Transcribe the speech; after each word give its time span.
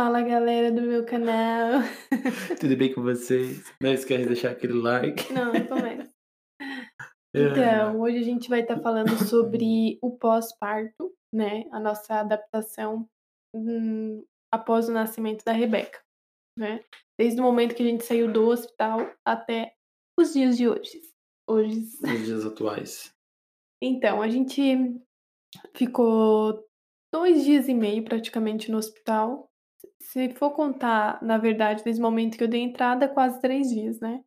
Fala 0.00 0.22
galera 0.22 0.72
do 0.72 0.80
meu 0.80 1.04
canal. 1.04 1.82
Tudo 2.58 2.74
bem 2.74 2.90
com 2.94 3.02
vocês? 3.02 3.70
Não 3.82 3.92
esquece 3.92 4.22
de 4.22 4.28
deixar 4.28 4.52
aquele 4.52 4.72
like. 4.72 5.30
Não, 5.30 5.52
não 5.52 5.66
começa. 5.66 6.10
Então, 7.36 8.00
hoje 8.00 8.16
a 8.16 8.22
gente 8.22 8.48
vai 8.48 8.62
estar 8.62 8.80
falando 8.80 9.10
sobre 9.28 9.98
o 10.00 10.16
pós-parto, 10.16 11.14
né? 11.30 11.64
A 11.70 11.78
nossa 11.78 12.14
adaptação 12.14 13.06
hum, 13.54 14.24
após 14.50 14.88
o 14.88 14.92
nascimento 14.92 15.44
da 15.44 15.52
Rebeca, 15.52 16.00
né? 16.58 16.82
Desde 17.18 17.38
o 17.38 17.44
momento 17.44 17.74
que 17.74 17.82
a 17.82 17.86
gente 17.86 18.02
saiu 18.02 18.32
do 18.32 18.48
hospital 18.48 19.00
até 19.22 19.74
os 20.18 20.32
dias 20.32 20.56
de 20.56 20.66
hoje. 20.66 20.98
Hoje. 21.46 21.78
Os 22.02 22.24
dias 22.24 22.46
atuais. 22.46 23.14
Então, 23.84 24.22
a 24.22 24.28
gente 24.30 24.98
ficou 25.76 26.66
dois 27.12 27.44
dias 27.44 27.68
e 27.68 27.74
meio 27.74 28.02
praticamente 28.02 28.70
no 28.70 28.78
hospital. 28.78 29.49
Se 30.12 30.28
for 30.30 30.50
contar, 30.50 31.22
na 31.22 31.38
verdade, 31.38 31.84
desde 31.84 32.02
o 32.02 32.04
momento 32.04 32.36
que 32.36 32.42
eu 32.42 32.48
dei 32.48 32.62
entrada, 32.62 33.08
quase 33.08 33.40
três 33.40 33.68
dias, 33.68 34.00
né? 34.00 34.24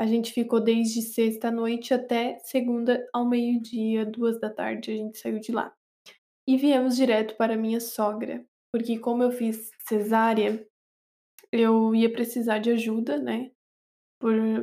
A 0.00 0.06
gente 0.06 0.32
ficou 0.32 0.58
desde 0.58 1.02
sexta 1.02 1.48
à 1.48 1.50
noite 1.50 1.92
até 1.92 2.38
segunda 2.38 3.06
ao 3.12 3.28
meio-dia, 3.28 4.06
duas 4.06 4.40
da 4.40 4.48
tarde, 4.48 4.90
a 4.90 4.96
gente 4.96 5.18
saiu 5.18 5.38
de 5.38 5.52
lá. 5.52 5.70
E 6.48 6.56
viemos 6.56 6.96
direto 6.96 7.36
para 7.36 7.58
minha 7.58 7.78
sogra, 7.78 8.42
porque 8.72 8.98
como 8.98 9.22
eu 9.22 9.30
fiz 9.30 9.70
cesárea, 9.86 10.66
eu 11.52 11.94
ia 11.94 12.10
precisar 12.10 12.58
de 12.58 12.70
ajuda, 12.70 13.18
né? 13.18 13.50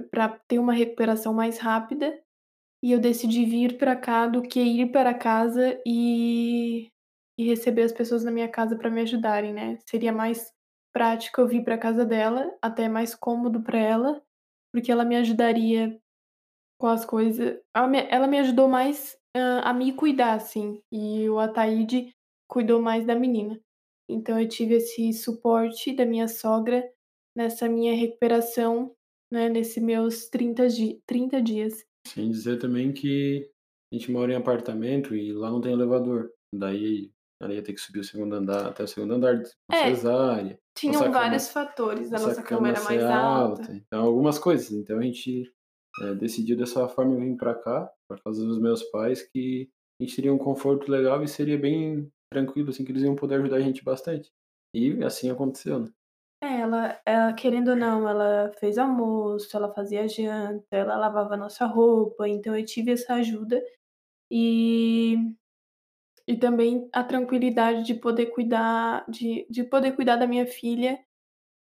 Para 0.10 0.30
ter 0.48 0.58
uma 0.58 0.74
recuperação 0.74 1.32
mais 1.32 1.60
rápida. 1.60 2.20
E 2.84 2.92
eu 2.92 3.00
decidi 3.00 3.46
vir 3.46 3.78
para 3.78 3.96
cá 3.96 4.26
do 4.26 4.42
que 4.42 4.60
ir 4.60 4.92
para 4.92 5.14
casa 5.14 5.80
e 5.86 6.90
e 7.40 7.46
receber 7.46 7.84
as 7.84 7.94
pessoas 7.94 8.22
na 8.26 8.32
minha 8.32 8.50
casa 8.50 8.76
para 8.76 8.92
me 8.92 9.00
ajudarem, 9.00 9.54
né? 9.54 9.78
Seria 9.90 10.12
mais 10.12 10.52
prático 10.94 11.40
eu 11.40 11.48
vir 11.48 11.64
para 11.64 11.78
casa 11.78 12.06
dela, 12.06 12.54
até 12.62 12.90
mais 12.90 13.16
cômodo 13.16 13.64
para 13.64 13.80
ela, 13.80 14.22
porque 14.74 14.92
ela 14.92 15.06
me 15.06 15.16
ajudaria 15.16 15.98
com 16.78 16.88
as 16.88 17.06
coisas. 17.06 17.58
Ela 17.74 17.88
me, 17.88 17.98
ela 18.10 18.28
me 18.28 18.40
ajudou 18.40 18.68
mais 18.68 19.18
uh, 19.38 19.64
a 19.64 19.74
me 19.74 19.94
cuidar, 19.94 20.34
assim, 20.34 20.84
e 20.92 21.30
o 21.30 21.40
Ataíde 21.40 22.14
cuidou 22.46 22.82
mais 22.82 23.06
da 23.06 23.16
menina. 23.16 23.58
Então 24.12 24.38
eu 24.38 24.46
tive 24.46 24.76
esse 24.76 25.14
suporte 25.14 25.96
da 25.96 26.06
minha 26.06 26.28
sogra 26.28 26.92
nessa 27.38 27.70
minha 27.70 27.96
recuperação, 27.96 28.94
né, 29.32 29.48
nesses 29.48 29.82
meus 29.82 30.28
30, 30.28 30.68
di 30.68 31.02
30 31.08 31.42
dias. 31.42 31.86
Sem 32.06 32.30
dizer 32.30 32.60
também 32.60 32.92
que 32.92 33.50
a 33.94 33.96
gente 33.96 34.12
mora 34.12 34.34
em 34.34 34.36
apartamento 34.36 35.16
e 35.16 35.32
lá 35.32 35.50
não 35.50 35.62
tem 35.62 35.72
elevador. 35.72 36.34
Daí 36.54 37.10
ela 37.42 37.54
ia 37.54 37.64
ter 37.64 37.74
que 37.74 37.80
subir 37.82 38.00
o 38.00 38.04
segundo 38.04 38.36
andar 38.36 38.68
até 38.68 38.84
o 38.84 38.88
segundo 38.88 39.14
andar 39.14 39.38
de 39.38 39.50
É, 39.72 39.96
cesárea. 39.96 40.60
Tinham 40.78 40.94
Nossa 40.94 41.10
vários 41.12 41.48
cama- 41.50 41.66
fatores. 41.66 42.14
A 42.14 42.20
nossa 42.20 42.44
cama 42.44 42.70
era 42.70 42.82
mais 42.82 43.04
alta. 43.04 43.74
Então, 43.74 44.06
algumas 44.06 44.38
coisas. 44.40 44.72
Então, 44.72 45.00
a 45.00 45.02
gente 45.02 45.52
é, 46.02 46.16
decidiu 46.16 46.58
dessa 46.58 46.88
forma 46.88 47.16
vir 47.18 47.36
pra 47.38 47.56
cá, 47.56 47.92
por 48.08 48.22
causa 48.22 48.46
dos 48.46 48.60
meus 48.60 48.84
pais, 48.84 49.22
que 49.22 49.70
a 50.00 50.04
gente 50.04 50.16
teria 50.16 50.34
um 50.34 50.38
conforto 50.38 50.90
legal 50.92 51.24
e 51.24 51.28
seria 51.28 51.58
bem 51.58 52.10
tranquilo, 52.32 52.70
assim, 52.70 52.86
que 52.86 52.92
eles 52.92 53.04
iam 53.04 53.16
poder 53.16 53.36
ajudar 53.36 53.58
a 53.58 53.62
gente 53.62 53.84
bastante. 53.84 54.30
E 54.74 55.04
assim 55.04 55.30
aconteceu, 55.30 55.80
né? 55.80 55.90
É, 56.42 56.62
ela, 56.62 57.02
ela, 57.06 57.34
querendo 57.34 57.72
ou 57.72 57.76
não, 57.76 58.08
ela 58.08 58.50
fez 58.60 58.78
almoço, 58.78 59.58
ela 59.58 59.74
fazia 59.74 60.08
janta, 60.08 60.64
ela 60.72 60.96
lavava 60.96 61.36
nossa 61.36 61.66
roupa, 61.66 62.30
então 62.30 62.58
eu 62.58 62.64
tive 62.64 62.92
essa 62.92 63.16
ajuda 63.16 63.62
e, 64.32 65.18
e 66.30 66.38
também 66.38 66.88
a 66.94 67.04
tranquilidade 67.04 67.84
de 67.84 67.96
poder 67.96 68.28
cuidar, 68.28 69.04
de, 69.10 69.48
de 69.50 69.64
poder 69.64 69.94
cuidar 69.94 70.16
da 70.16 70.28
minha 70.28 70.46
filha 70.46 71.00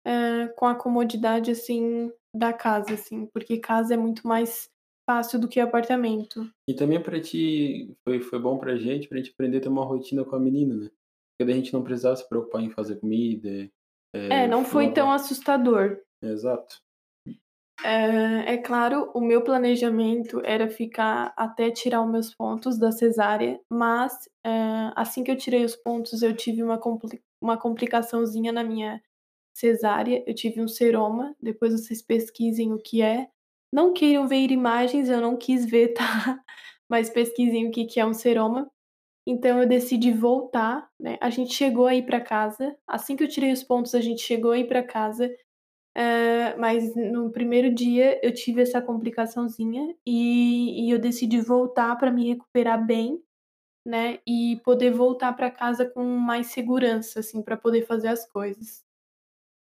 eh, 0.05 0.47
com 0.49 0.67
a 0.67 0.75
comodidade, 0.75 1.49
assim, 1.49 2.11
da 2.35 2.53
casa, 2.53 2.93
assim, 2.93 3.25
porque 3.33 3.57
casa 3.57 3.95
é 3.95 3.97
muito 3.97 4.27
mais 4.27 4.69
fácil 5.09 5.39
do 5.39 5.47
que 5.47 5.59
apartamento. 5.59 6.47
E 6.69 6.75
também 6.75 7.01
pra 7.01 7.19
ti, 7.19 7.95
foi, 8.07 8.21
foi 8.21 8.37
bom 8.37 8.59
pra 8.59 8.77
gente, 8.77 9.07
pra 9.07 9.17
gente 9.17 9.31
aprender 9.31 9.57
a 9.57 9.61
ter 9.61 9.69
uma 9.69 9.83
rotina 9.83 10.23
com 10.23 10.35
a 10.35 10.39
menina, 10.39 10.75
né? 10.75 10.91
Porque 11.39 11.51
a 11.51 11.55
gente 11.55 11.73
não 11.73 11.83
precisava 11.83 12.15
se 12.15 12.29
preocupar 12.29 12.61
em 12.61 12.69
fazer 12.69 12.99
comida. 12.99 13.67
É, 14.13 14.47
não 14.47 14.63
foi 14.63 14.93
tão 14.93 15.11
assustador. 15.11 15.99
Exato. 16.21 16.79
É, 17.83 18.53
é 18.55 18.57
claro, 18.57 19.09
o 19.13 19.21
meu 19.21 19.41
planejamento 19.43 20.41
era 20.43 20.69
ficar 20.69 21.33
até 21.37 21.71
tirar 21.71 22.01
os 22.01 22.11
meus 22.11 22.35
pontos 22.35 22.77
da 22.77 22.91
cesárea, 22.91 23.59
mas 23.69 24.13
é, 24.45 24.49
assim 24.95 25.23
que 25.23 25.31
eu 25.31 25.37
tirei 25.37 25.63
os 25.63 25.75
pontos, 25.77 26.21
eu 26.21 26.35
tive 26.35 26.61
uma, 26.61 26.77
compli 26.77 27.21
uma 27.41 27.57
complicaçãozinha 27.57 28.51
na 28.51 28.63
minha 28.63 29.01
cesárea. 29.53 30.23
Eu 30.27 30.33
tive 30.35 30.61
um 30.61 30.67
seroma, 30.67 31.35
depois 31.41 31.73
vocês 31.73 32.01
pesquisem 32.01 32.73
o 32.73 32.79
que 32.79 33.01
é. 33.01 33.27
Não 33.73 33.93
queiram 33.93 34.27
ver 34.27 34.51
imagens, 34.51 35.09
eu 35.09 35.21
não 35.21 35.37
quis 35.37 35.65
ver, 35.65 35.89
tá? 35.93 35.99
Mas 36.89 37.09
pesquisem 37.09 37.67
o 37.67 37.71
que, 37.71 37.85
que 37.85 37.99
é 37.99 38.05
um 38.05 38.13
seroma. 38.13 38.69
Então 39.27 39.61
eu 39.61 39.67
decidi 39.67 40.11
voltar, 40.11 40.89
né? 40.99 41.17
A 41.21 41.29
gente 41.29 41.53
chegou 41.53 41.87
aí 41.87 42.01
para 42.01 42.21
casa. 42.21 42.75
Assim 42.87 43.15
que 43.15 43.23
eu 43.23 43.27
tirei 43.27 43.51
os 43.51 43.63
pontos, 43.63 43.95
a 43.95 44.01
gente 44.01 44.21
chegou 44.21 44.51
aí 44.51 44.65
para 44.65 44.83
casa. 44.83 45.29
É, 45.95 46.55
mas 46.55 46.95
no 46.95 47.31
primeiro 47.31 47.73
dia 47.73 48.19
eu 48.23 48.33
tive 48.33 48.61
essa 48.61 48.81
complicaçãozinha 48.81 49.95
e, 50.05 50.85
e 50.87 50.91
eu 50.91 50.99
decidi 50.99 51.41
voltar 51.41 51.95
para 51.97 52.11
me 52.11 52.27
recuperar 52.29 52.85
bem, 52.85 53.21
né? 53.85 54.19
E 54.25 54.61
poder 54.63 54.91
voltar 54.91 55.33
para 55.33 55.49
casa 55.51 55.85
com 55.89 56.03
mais 56.05 56.47
segurança, 56.47 57.19
assim, 57.21 57.41
para 57.41 57.57
poder 57.57 57.85
fazer 57.85 58.09
as 58.09 58.29
coisas. 58.29 58.83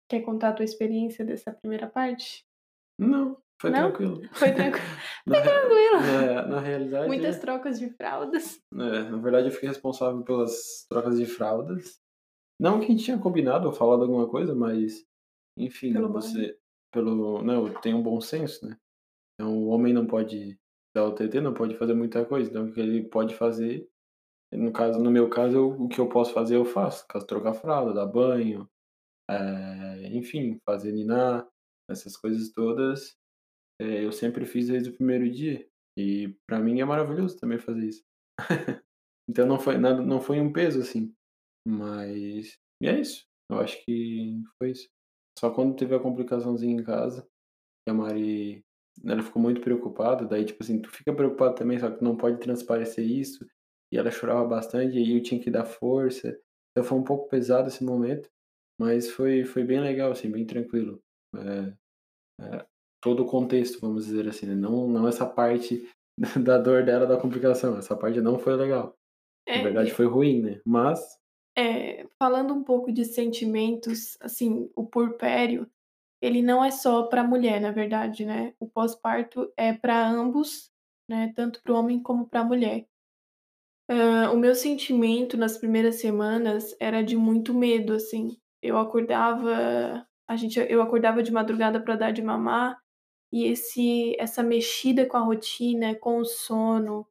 Quer 0.08 0.20
contar 0.20 0.50
a 0.50 0.52
tua 0.52 0.64
experiência 0.64 1.24
dessa 1.24 1.52
primeira 1.52 1.86
parte? 1.88 2.44
Não, 2.98 3.38
foi 3.58 3.70
Não? 3.70 3.90
tranquilo. 3.90 4.20
Foi 4.34 4.52
tranquilo. 4.54 4.86
Na, 5.26 5.38
re- 5.38 5.48
tranquilo. 5.50 6.00
na, 6.00 6.46
na 6.46 6.60
realidade. 6.60 7.06
Muitas 7.08 7.38
trocas 7.38 7.78
de 7.78 7.88
fraldas. 7.90 8.60
É, 8.74 9.02
na 9.04 9.16
verdade, 9.18 9.46
eu 9.48 9.52
fiquei 9.52 9.68
responsável 9.68 10.22
pelas 10.22 10.86
trocas 10.88 11.18
de 11.18 11.24
fraldas. 11.24 11.98
Não 12.60 12.78
que 12.78 12.84
a 12.86 12.88
gente 12.88 13.04
tinha 13.04 13.18
combinado 13.18 13.66
ou 13.66 13.72
falado 13.72 14.02
alguma 14.02 14.28
coisa, 14.28 14.54
mas, 14.54 15.04
enfim, 15.56 15.92
Pelo 15.92 16.12
você. 16.12 16.56
Pelo. 16.92 17.42
Não, 17.42 17.72
tem 17.80 17.94
um 17.94 18.02
bom 18.02 18.20
senso, 18.20 18.66
né? 18.66 18.76
Então, 19.34 19.56
o 19.56 19.68
homem 19.68 19.92
não 19.92 20.06
pode 20.06 20.58
dar 20.94 21.06
o 21.06 21.14
TT, 21.14 21.40
não 21.40 21.54
pode 21.54 21.76
fazer 21.76 21.94
muita 21.94 22.24
coisa. 22.24 22.50
Então, 22.50 22.66
o 22.66 22.72
que 22.72 22.80
ele 22.80 23.04
pode 23.04 23.34
fazer, 23.34 23.88
no 24.52 24.72
caso, 24.72 25.00
no 25.00 25.10
meu 25.10 25.30
caso, 25.30 25.56
eu- 25.56 25.70
o 25.82 25.88
que 25.88 26.00
eu 26.00 26.08
posso 26.08 26.32
fazer, 26.34 26.56
eu 26.56 26.64
faço. 26.64 27.06
Caso 27.08 27.26
trocar 27.26 27.54
fralda, 27.54 27.94
dar 27.94 28.06
banho, 28.06 28.68
é, 29.30 30.08
enfim, 30.16 30.60
fazer 30.66 30.92
ninar, 30.92 31.46
essas 31.90 32.16
coisas 32.16 32.52
todas, 32.52 33.16
é, 33.80 34.04
eu 34.04 34.12
sempre 34.12 34.46
fiz 34.46 34.68
desde 34.68 34.90
o 34.90 34.94
primeiro 34.96 35.30
dia. 35.30 35.66
E 35.98 36.34
pra 36.46 36.60
mim 36.60 36.80
é 36.80 36.84
maravilhoso 36.84 37.38
também 37.38 37.58
fazer 37.58 37.86
isso. 37.88 38.04
Então 39.28 39.46
não 39.46 39.58
foi 39.58 39.78
nada, 39.78 40.02
não 40.02 40.20
foi 40.20 40.40
um 40.40 40.52
peso 40.52 40.80
assim. 40.80 41.14
Mas 41.66 42.58
e 42.82 42.88
é 42.88 43.00
isso. 43.00 43.24
Eu 43.50 43.60
acho 43.60 43.84
que 43.84 44.40
foi 44.58 44.72
isso. 44.72 44.88
Só 45.38 45.50
quando 45.50 45.76
teve 45.76 45.94
a 45.94 46.00
complicaçãozinha 46.00 46.74
em 46.80 46.84
casa, 46.84 47.26
que 47.84 47.90
a 47.90 47.94
Mari, 47.94 48.64
ela 49.04 49.22
ficou 49.22 49.42
muito 49.42 49.60
preocupada, 49.60 50.26
daí 50.26 50.44
tipo 50.44 50.62
assim, 50.62 50.80
tu 50.80 50.90
fica 50.90 51.14
preocupado 51.14 51.54
também, 51.56 51.78
só 51.78 51.90
que 51.90 52.04
não 52.04 52.16
pode 52.16 52.38
transparecer 52.40 53.04
isso. 53.06 53.46
E 53.92 53.98
ela 53.98 54.10
chorava 54.10 54.46
bastante, 54.46 54.98
e 54.98 55.16
eu 55.16 55.22
tinha 55.22 55.40
que 55.42 55.50
dar 55.50 55.64
força. 55.64 56.38
Então 56.72 56.84
foi 56.84 56.98
um 56.98 57.04
pouco 57.04 57.28
pesado 57.28 57.68
esse 57.68 57.84
momento, 57.84 58.30
mas 58.80 59.10
foi 59.10 59.44
foi 59.44 59.64
bem 59.64 59.80
legal 59.80 60.12
assim, 60.12 60.30
bem 60.30 60.46
tranquilo. 60.46 61.02
É, 61.36 61.74
é, 62.40 62.66
todo 63.00 63.22
o 63.24 63.26
contexto, 63.26 63.80
vamos 63.80 64.06
dizer 64.06 64.28
assim, 64.28 64.46
né? 64.46 64.54
não 64.54 64.88
não 64.88 65.08
essa 65.08 65.26
parte 65.26 65.88
da 66.44 66.58
dor 66.58 66.84
dela 66.84 67.06
da 67.06 67.16
complicação, 67.20 67.76
essa 67.78 67.96
parte 67.96 68.20
não 68.20 68.38
foi 68.38 68.56
legal. 68.56 68.96
Na 69.54 69.60
É, 69.60 69.62
verdade 69.62 69.92
foi 69.92 70.06
ruim, 70.06 70.42
né? 70.42 70.60
Mas 70.66 71.00
é, 71.56 72.06
falando 72.18 72.54
um 72.54 72.64
pouco 72.64 72.92
de 72.92 73.04
sentimentos, 73.04 74.16
assim, 74.20 74.70
o 74.76 74.86
puerpério, 74.86 75.70
ele 76.20 76.42
não 76.42 76.64
é 76.64 76.70
só 76.70 77.04
para 77.04 77.22
a 77.22 77.26
mulher, 77.26 77.60
na 77.60 77.72
verdade, 77.72 78.24
né? 78.24 78.54
O 78.60 78.68
pós-parto 78.68 79.52
é 79.56 79.72
para 79.72 80.08
ambos, 80.08 80.70
né? 81.08 81.32
Tanto 81.34 81.62
para 81.62 81.72
o 81.72 81.76
homem 81.76 82.00
como 82.02 82.26
para 82.28 82.40
a 82.40 82.44
mulher. 82.44 82.86
Ah, 83.88 84.30
o 84.32 84.36
meu 84.38 84.54
sentimento 84.54 85.36
nas 85.36 85.58
primeiras 85.58 85.96
semanas 85.96 86.74
era 86.80 87.02
de 87.02 87.16
muito 87.16 87.52
medo, 87.52 87.92
assim. 87.94 88.38
Eu 88.62 88.78
acordava, 88.78 90.06
a 90.28 90.36
gente, 90.36 90.58
eu 90.58 90.80
acordava 90.80 91.22
de 91.22 91.32
madrugada 91.32 91.80
para 91.80 91.96
dar 91.96 92.12
de 92.12 92.22
mamar 92.22 92.78
e 93.32 93.44
esse, 93.44 94.16
essa 94.18 94.42
mexida 94.42 95.06
com 95.06 95.16
a 95.16 95.20
rotina, 95.20 95.94
com 95.94 96.18
o 96.18 96.24
sono, 96.24 97.06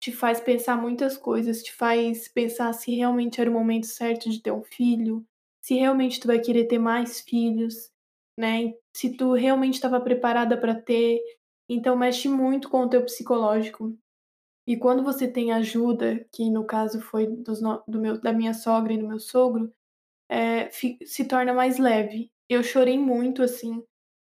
te 0.00 0.12
faz 0.12 0.40
pensar 0.40 0.76
muitas 0.80 1.16
coisas, 1.16 1.62
te 1.62 1.72
faz 1.74 2.28
pensar 2.28 2.72
se 2.72 2.94
realmente 2.94 3.40
era 3.40 3.50
o 3.50 3.52
momento 3.54 3.86
certo 3.86 4.30
de 4.30 4.40
ter 4.42 4.52
um 4.52 4.62
filho, 4.62 5.24
se 5.62 5.74
realmente 5.74 6.20
tu 6.20 6.26
vai 6.26 6.40
querer 6.40 6.66
ter 6.66 6.78
mais 6.78 7.20
filhos, 7.20 7.90
né? 8.38 8.72
Se 8.96 9.16
tu 9.16 9.32
realmente 9.34 9.74
estava 9.74 10.00
preparada 10.00 10.56
para 10.58 10.74
ter. 10.74 11.20
Então 11.68 11.96
mexe 11.96 12.28
muito 12.28 12.68
com 12.70 12.82
o 12.84 12.88
teu 12.88 13.04
psicológico. 13.04 13.96
E 14.66 14.76
quando 14.76 15.02
você 15.02 15.26
tem 15.28 15.52
ajuda, 15.52 16.24
que 16.32 16.50
no 16.50 16.64
caso 16.64 17.00
foi 17.00 17.26
dos 17.26 17.60
no- 17.60 17.82
do 17.88 18.00
meu, 18.00 18.20
da 18.20 18.32
minha 18.32 18.54
sogra 18.54 18.92
e 18.92 18.98
do 18.98 19.08
meu 19.08 19.18
sogro, 19.18 19.72
é, 20.30 20.70
se 20.70 21.26
torna 21.28 21.54
mais 21.54 21.78
leve. 21.78 22.30
Eu 22.48 22.62
chorei 22.62 22.98
muito, 22.98 23.42
assim, 23.42 23.82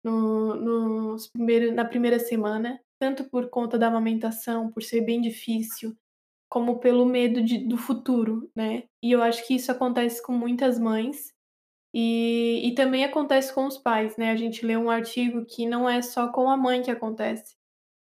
no, 0.03 0.56
nos 0.56 1.27
primeiro, 1.29 1.73
na 1.73 1.85
primeira 1.85 2.19
semana, 2.19 2.79
tanto 3.01 3.24
por 3.24 3.50
conta 3.50 3.80
da 3.80 3.88
amamentação, 3.88 4.71
por 4.71 4.83
ser 4.83 5.01
bem 5.01 5.19
difícil, 5.19 5.98
como 6.48 6.80
pelo 6.80 7.03
medo 7.03 7.42
de, 7.42 7.57
do 7.57 7.75
futuro, 7.75 8.48
né? 8.56 8.83
E 9.03 9.12
eu 9.12 9.24
acho 9.24 9.48
que 9.48 9.56
isso 9.56 9.71
acontece 9.71 10.21
com 10.21 10.33
muitas 10.33 10.77
mães 10.77 11.33
e, 11.95 12.62
e 12.63 12.75
também 12.75 13.03
acontece 13.03 13.51
com 13.56 13.65
os 13.65 13.75
pais, 13.75 14.15
né? 14.18 14.30
A 14.30 14.36
gente 14.36 14.63
lê 14.63 14.77
um 14.77 14.92
artigo 14.92 15.44
que 15.48 15.65
não 15.65 15.89
é 15.89 16.00
só 16.03 16.31
com 16.31 16.48
a 16.48 16.56
mãe 16.56 16.83
que 16.83 16.92
acontece. 16.92 17.56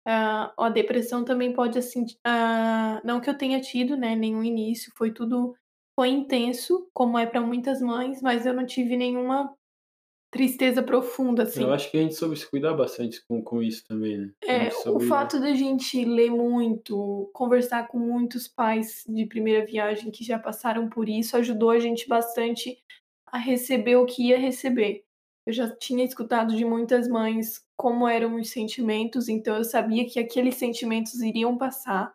Uh, 0.06 0.53
a 0.59 0.69
depressão 0.69 1.25
também 1.25 1.55
pode, 1.55 1.79
assim, 1.79 2.03
uh, 2.05 3.00
não 3.03 3.19
que 3.19 3.31
eu 3.31 3.38
tenha 3.38 3.61
tido, 3.62 3.97
né, 3.97 4.15
nenhum 4.15 4.45
início, 4.45 4.93
foi 4.97 5.12
tudo, 5.12 5.55
foi 5.99 6.11
intenso, 6.11 6.87
como 6.93 7.17
é 7.17 7.25
para 7.25 7.41
muitas 7.41 7.81
mães, 7.81 8.21
mas 8.21 8.45
eu 8.45 8.53
não 8.53 8.67
tive 8.67 8.97
nenhuma 8.97 9.55
tristeza 10.32 10.82
profunda, 10.82 11.43
assim. 11.43 11.62
Eu 11.62 11.73
acho 11.73 11.90
que 11.90 11.99
a 11.99 12.00
gente 12.00 12.14
soube 12.14 12.34
se 12.37 12.49
cuidar 12.49 12.73
bastante 12.73 13.23
com, 13.29 13.43
com 13.43 13.62
isso 13.62 13.87
também, 13.87 14.17
né? 14.17 14.31
É, 14.43 14.70
soube... 14.70 15.05
o 15.05 15.08
fato 15.08 15.38
da 15.38 15.52
gente 15.52 16.02
ler 16.06 16.31
muito, 16.31 17.31
conversar 17.34 17.87
com 17.87 17.99
muitos 17.99 18.49
pais 18.49 19.05
de 19.06 19.26
primeira 19.26 19.64
viagem 19.67 20.11
que 20.11 20.25
já 20.25 20.38
passaram 20.38 20.88
por 20.88 21.06
isso, 21.06 21.37
ajudou 21.37 21.69
a 21.69 21.79
gente 21.79 22.08
bastante 22.08 22.79
a 23.26 23.37
receber 23.37 23.96
o 23.96 24.06
que 24.06 24.29
ia 24.29 24.38
receber. 24.38 25.05
Eu 25.46 25.52
já 25.52 25.69
tinha 25.69 26.05
escutado 26.05 26.56
de 26.56 26.64
muitas 26.64 27.06
mães 27.06 27.62
como 27.76 28.08
eram 28.08 28.37
os 28.37 28.49
sentimentos, 28.49 29.28
então 29.28 29.56
eu 29.56 29.64
sabia 29.64 30.08
que 30.08 30.19
aqueles 30.19 30.55
sentimentos 30.55 31.20
iriam 31.20 31.58
passar. 31.58 32.14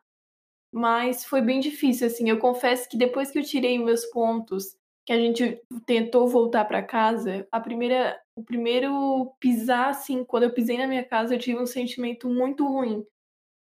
Mas 0.74 1.24
foi 1.24 1.42
bem 1.42 1.60
difícil, 1.60 2.08
assim. 2.08 2.30
Eu 2.30 2.40
confesso 2.40 2.90
que 2.90 2.98
depois 2.98 3.30
que 3.30 3.38
eu 3.38 3.44
tirei 3.44 3.78
meus 3.78 4.06
pontos 4.06 4.76
que 5.08 5.14
a 5.14 5.18
gente 5.18 5.64
tentou 5.86 6.28
voltar 6.28 6.66
para 6.66 6.84
casa, 6.84 7.48
a 7.50 7.62
primeira, 7.62 8.20
o 8.36 8.44
primeiro 8.44 9.34
pisar, 9.40 9.92
assim, 9.92 10.26
quando 10.26 10.44
eu 10.44 10.54
pisei 10.54 10.78
na 10.78 10.86
minha 10.86 11.04
casa, 11.06 11.34
eu 11.34 11.40
tive 11.40 11.62
um 11.62 11.66
sentimento 11.66 12.28
muito 12.28 12.68
ruim 12.68 13.06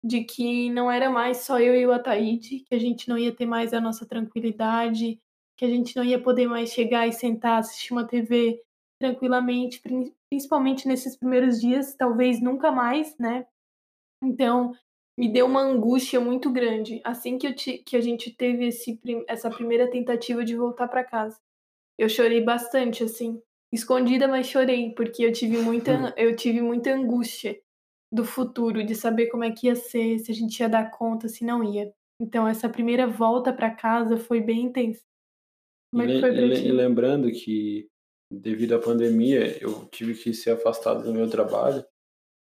de 0.02 0.24
que 0.24 0.70
não 0.70 0.90
era 0.90 1.10
mais 1.10 1.38
só 1.38 1.60
eu 1.60 1.74
e 1.74 1.86
o 1.86 1.92
Ataíde, 1.92 2.60
que 2.60 2.74
a 2.74 2.78
gente 2.78 3.10
não 3.10 3.18
ia 3.18 3.30
ter 3.30 3.44
mais 3.44 3.74
a 3.74 3.80
nossa 3.80 4.06
tranquilidade, 4.06 5.20
que 5.54 5.66
a 5.66 5.68
gente 5.68 5.94
não 5.94 6.02
ia 6.02 6.18
poder 6.18 6.46
mais 6.46 6.70
chegar 6.70 7.06
e 7.06 7.12
sentar, 7.12 7.58
assistir 7.58 7.92
uma 7.92 8.06
TV 8.06 8.62
tranquilamente, 8.98 9.82
principalmente 10.30 10.88
nesses 10.88 11.14
primeiros 11.14 11.60
dias, 11.60 11.94
talvez 11.94 12.40
nunca 12.40 12.72
mais, 12.72 13.14
né? 13.18 13.46
Então, 14.22 14.72
me 15.18 15.28
deu 15.28 15.46
uma 15.46 15.60
angústia 15.60 16.20
muito 16.20 16.48
grande 16.48 17.00
assim 17.02 17.36
que, 17.36 17.52
te, 17.52 17.78
que 17.78 17.96
a 17.96 18.00
gente 18.00 18.30
teve 18.30 18.68
esse, 18.68 19.00
essa 19.26 19.50
primeira 19.50 19.90
tentativa 19.90 20.44
de 20.44 20.54
voltar 20.54 20.86
para 20.86 21.02
casa. 21.02 21.36
Eu 21.98 22.08
chorei 22.08 22.40
bastante, 22.40 23.02
assim, 23.02 23.42
escondida, 23.72 24.28
mas 24.28 24.46
chorei, 24.46 24.94
porque 24.94 25.24
eu 25.24 25.32
tive 25.32 25.58
muita, 25.58 25.92
hum. 25.92 26.12
eu 26.16 26.36
tive 26.36 26.62
muita 26.62 26.94
angústia 26.94 27.60
do 28.12 28.24
futuro, 28.24 28.86
de 28.86 28.94
saber 28.94 29.26
como 29.26 29.42
é 29.42 29.50
que 29.50 29.66
ia 29.66 29.74
ser, 29.74 30.20
se 30.20 30.30
a 30.30 30.34
gente 30.34 30.60
ia 30.60 30.68
dar 30.68 30.88
conta, 30.88 31.26
se 31.26 31.44
não 31.44 31.64
ia. 31.64 31.92
Então, 32.22 32.46
essa 32.46 32.68
primeira 32.68 33.08
volta 33.08 33.52
para 33.52 33.74
casa 33.74 34.16
foi 34.16 34.40
bem 34.40 34.62
intensa. 34.62 35.02
Como 35.92 36.06
que 36.06 36.20
foi 36.20 36.30
e, 36.30 36.68
e 36.68 36.72
lembrando 36.72 37.28
que, 37.32 37.88
devido 38.32 38.76
à 38.76 38.78
pandemia, 38.78 39.60
eu 39.60 39.84
tive 39.86 40.14
que 40.14 40.32
ser 40.32 40.52
afastado 40.52 41.02
do 41.02 41.12
meu 41.12 41.28
trabalho 41.28 41.84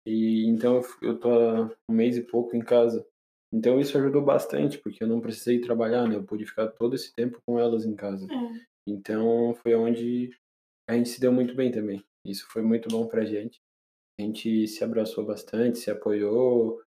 e 0.05 0.45
então 0.45 0.81
eu 1.01 1.17
tô 1.17 1.29
há 1.31 1.71
um 1.89 1.93
mês 1.93 2.17
e 2.17 2.21
pouco 2.21 2.55
em 2.55 2.61
casa. 2.61 3.05
Então 3.53 3.79
isso 3.79 3.97
ajudou 3.97 4.21
bastante, 4.21 4.77
porque 4.77 5.03
eu 5.03 5.07
não 5.07 5.21
precisei 5.21 5.59
trabalhar, 5.59 6.07
né? 6.07 6.15
Eu 6.15 6.23
pude 6.23 6.45
ficar 6.45 6.67
todo 6.67 6.95
esse 6.95 7.13
tempo 7.13 7.39
com 7.45 7.59
elas 7.59 7.85
em 7.85 7.95
casa. 7.95 8.27
É. 8.31 8.65
Então 8.87 9.53
foi 9.55 9.75
onde 9.75 10.31
a 10.89 10.93
gente 10.93 11.09
se 11.09 11.19
deu 11.19 11.31
muito 11.31 11.55
bem 11.55 11.71
também. 11.71 12.03
Isso 12.25 12.45
foi 12.49 12.61
muito 12.61 12.89
bom 12.89 13.07
pra 13.07 13.25
gente. 13.25 13.59
A 14.19 14.23
gente 14.23 14.67
se 14.67 14.83
abraçou 14.83 15.25
bastante, 15.25 15.79
se 15.79 15.91
apoiou. 15.91 16.81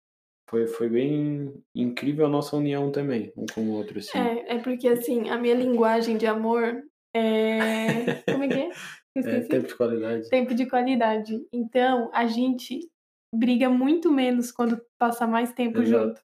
Foi, 0.49 0.67
foi 0.67 0.89
bem 0.89 1.53
incrível 1.75 2.25
a 2.25 2.29
nossa 2.29 2.55
união 2.55 2.91
também, 2.91 3.33
um 3.35 3.45
com 3.47 3.61
o 3.61 3.71
outro, 3.71 3.97
assim. 3.97 4.17
É, 4.17 4.55
é 4.55 4.59
porque, 4.59 4.87
assim, 4.87 5.27
a 5.29 5.37
minha 5.39 5.55
linguagem 5.55 6.17
de 6.17 6.27
amor 6.27 6.83
é... 7.15 8.21
Como 8.31 8.43
é 8.43 8.47
que 8.47 8.53
é? 8.53 8.69
É, 9.17 9.39
tempo 9.41 9.67
de 9.67 9.75
qualidade. 9.75 10.29
Tempo 10.29 10.53
de 10.53 10.67
qualidade. 10.67 11.47
Então, 11.51 12.11
a 12.13 12.27
gente 12.27 12.87
briga 13.37 13.69
muito 13.69 14.11
menos 14.11 14.51
quando 14.51 14.81
passa 14.97 15.27
mais 15.27 15.53
tempo 15.53 15.81
Exato. 15.81 16.07
junto. 16.07 16.21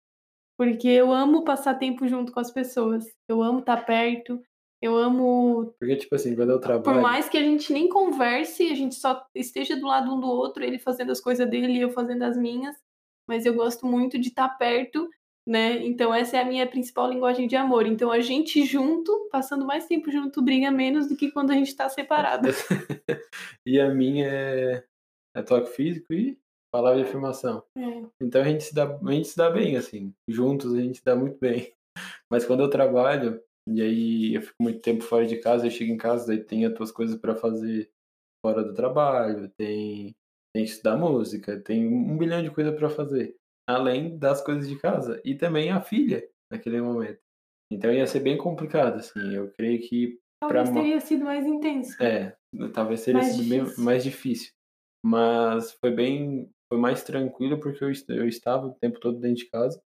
Porque 0.58 0.88
eu 0.88 1.10
amo 1.10 1.42
passar 1.42 1.74
tempo 1.74 2.06
junto 2.06 2.32
com 2.32 2.40
as 2.40 2.50
pessoas. 2.50 3.06
Eu 3.26 3.42
amo 3.42 3.60
estar 3.60 3.78
tá 3.78 3.82
perto. 3.82 4.42
Eu 4.82 4.96
amo. 4.96 5.74
Porque, 5.78 5.96
tipo 5.96 6.14
assim, 6.14 6.34
quando 6.34 6.50
eu 6.50 6.60
trabalho. 6.60 6.82
Por 6.82 7.02
mais 7.02 7.28
que 7.28 7.36
a 7.36 7.42
gente 7.42 7.72
nem 7.72 7.88
converse, 7.88 8.70
a 8.70 8.74
gente 8.74 8.94
só 8.94 9.26
esteja 9.34 9.76
do 9.76 9.86
lado 9.86 10.14
um 10.14 10.20
do 10.20 10.26
outro, 10.26 10.64
ele 10.64 10.78
fazendo 10.78 11.12
as 11.12 11.20
coisas 11.20 11.48
dele 11.48 11.72
e 11.72 11.80
eu 11.80 11.90
fazendo 11.90 12.22
as 12.22 12.36
minhas. 12.36 12.76
Mas 13.26 13.44
eu 13.46 13.54
gosto 13.54 13.86
muito 13.86 14.18
de 14.18 14.28
estar 14.28 14.48
tá 14.48 14.54
perto, 14.54 15.08
né? 15.46 15.84
Então, 15.84 16.14
essa 16.14 16.36
é 16.36 16.40
a 16.40 16.44
minha 16.44 16.66
principal 16.66 17.10
linguagem 17.10 17.46
de 17.46 17.56
amor. 17.56 17.86
Então, 17.86 18.10
a 18.10 18.20
gente 18.20 18.64
junto, 18.64 19.28
passando 19.30 19.66
mais 19.66 19.86
tempo 19.86 20.10
junto, 20.10 20.42
briga 20.42 20.70
menos 20.70 21.06
do 21.06 21.16
que 21.16 21.30
quando 21.30 21.50
a 21.50 21.54
gente 21.54 21.74
tá 21.74 21.88
separado. 21.90 22.48
e 23.64 23.80
a 23.80 23.88
minha 23.88 24.28
é, 24.28 24.84
é 25.36 25.42
toque 25.42 25.70
físico 25.70 26.12
e 26.12 26.38
Palavra 26.72 27.02
de 27.02 27.08
afirmação. 27.08 27.64
É. 27.76 28.04
Então 28.20 28.40
a 28.40 28.44
gente, 28.44 28.64
se 28.64 28.74
dá, 28.74 28.84
a 28.84 29.12
gente 29.12 29.28
se 29.28 29.36
dá 29.36 29.50
bem, 29.50 29.76
assim. 29.76 30.14
Juntos 30.28 30.74
a 30.74 30.80
gente 30.80 30.98
se 30.98 31.04
dá 31.04 31.16
muito 31.16 31.38
bem. 31.38 31.72
Mas 32.30 32.46
quando 32.46 32.62
eu 32.62 32.70
trabalho, 32.70 33.42
e 33.68 33.82
aí 33.82 34.34
eu 34.34 34.42
fico 34.42 34.62
muito 34.62 34.80
tempo 34.80 35.02
fora 35.02 35.26
de 35.26 35.36
casa, 35.38 35.66
eu 35.66 35.70
chego 35.70 35.92
em 35.92 35.96
casa, 35.96 36.28
daí 36.28 36.42
tem 36.42 36.64
as 36.64 36.74
tuas 36.74 36.92
coisas 36.92 37.16
para 37.16 37.34
fazer 37.34 37.90
fora 38.44 38.62
do 38.62 38.72
trabalho, 38.72 39.50
tem, 39.56 40.14
tem 40.54 40.64
que 40.64 40.70
estudar 40.70 40.96
música, 40.96 41.60
tem 41.60 41.86
um 41.86 42.16
bilhão 42.16 42.42
de 42.42 42.50
coisas 42.50 42.74
para 42.74 42.88
fazer. 42.88 43.36
Além 43.68 44.18
das 44.18 44.42
coisas 44.42 44.68
de 44.68 44.76
casa. 44.78 45.20
E 45.24 45.34
também 45.34 45.70
a 45.70 45.80
filha, 45.80 46.26
naquele 46.50 46.80
momento. 46.80 47.20
Então 47.72 47.92
ia 47.92 48.06
ser 48.06 48.20
bem 48.20 48.36
complicado, 48.36 48.96
assim. 48.96 49.34
Eu 49.34 49.50
creio 49.52 49.80
que. 49.80 50.18
Talvez 50.40 50.70
pra... 50.70 50.80
teria 50.80 51.00
sido 51.00 51.24
mais 51.24 51.46
intenso. 51.46 52.02
É, 52.02 52.36
talvez 52.72 53.04
teria 53.04 53.20
mais 53.20 53.34
sido 53.34 53.44
difícil. 53.44 53.76
Bem, 53.76 53.84
mais 53.84 54.02
difícil. 54.04 54.52
Mas 55.04 55.72
foi 55.72 55.90
bem 55.90 56.50
foi 56.70 56.78
mais 56.78 57.02
tranquilo 57.02 57.58
porque 57.58 57.82
eu, 57.82 57.90
eu 58.16 58.28
estava 58.28 58.68
o 58.68 58.74
tempo 58.74 59.00
todo 59.00 59.18
dentro 59.18 59.44
de 59.44 59.50
casa, 59.50 59.82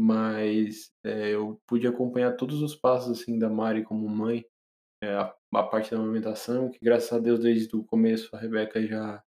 mas 0.00 0.92
é, 1.04 1.30
eu 1.30 1.60
pude 1.66 1.86
acompanhar 1.86 2.36
todos 2.36 2.62
os 2.62 2.76
passos 2.76 3.20
assim 3.20 3.38
da 3.38 3.50
Mari 3.50 3.82
como 3.82 4.08
mãe, 4.08 4.46
é, 5.02 5.14
a, 5.14 5.34
a, 5.54 5.62
parte 5.64 5.90
da 5.90 5.96
amamentação, 5.96 6.70
que 6.70 6.78
graças 6.80 7.12
a 7.12 7.18
Deus 7.18 7.40
desde 7.40 7.74
o 7.76 7.84
começo 7.84 8.34
a 8.34 8.38
Rebeca 8.38 8.80
já 8.86 9.22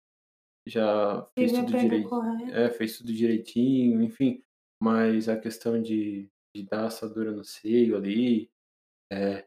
já 0.67 1.27
fez 1.35 1.53
tudo 1.53 1.79
direito, 1.79 2.11
é, 2.53 2.71
fez 2.71 2.99
tudo 2.99 3.13
direitinho, 3.13 4.03
enfim, 4.03 4.43
mas 4.83 5.29
a 5.29 5.39
questão 5.39 5.81
de, 5.81 6.29
de 6.55 6.63
dar 6.65 6.87
assadura 6.87 7.33
no 7.33 7.43
seio 7.43 7.97
ali, 7.97 8.51
é, 9.11 9.47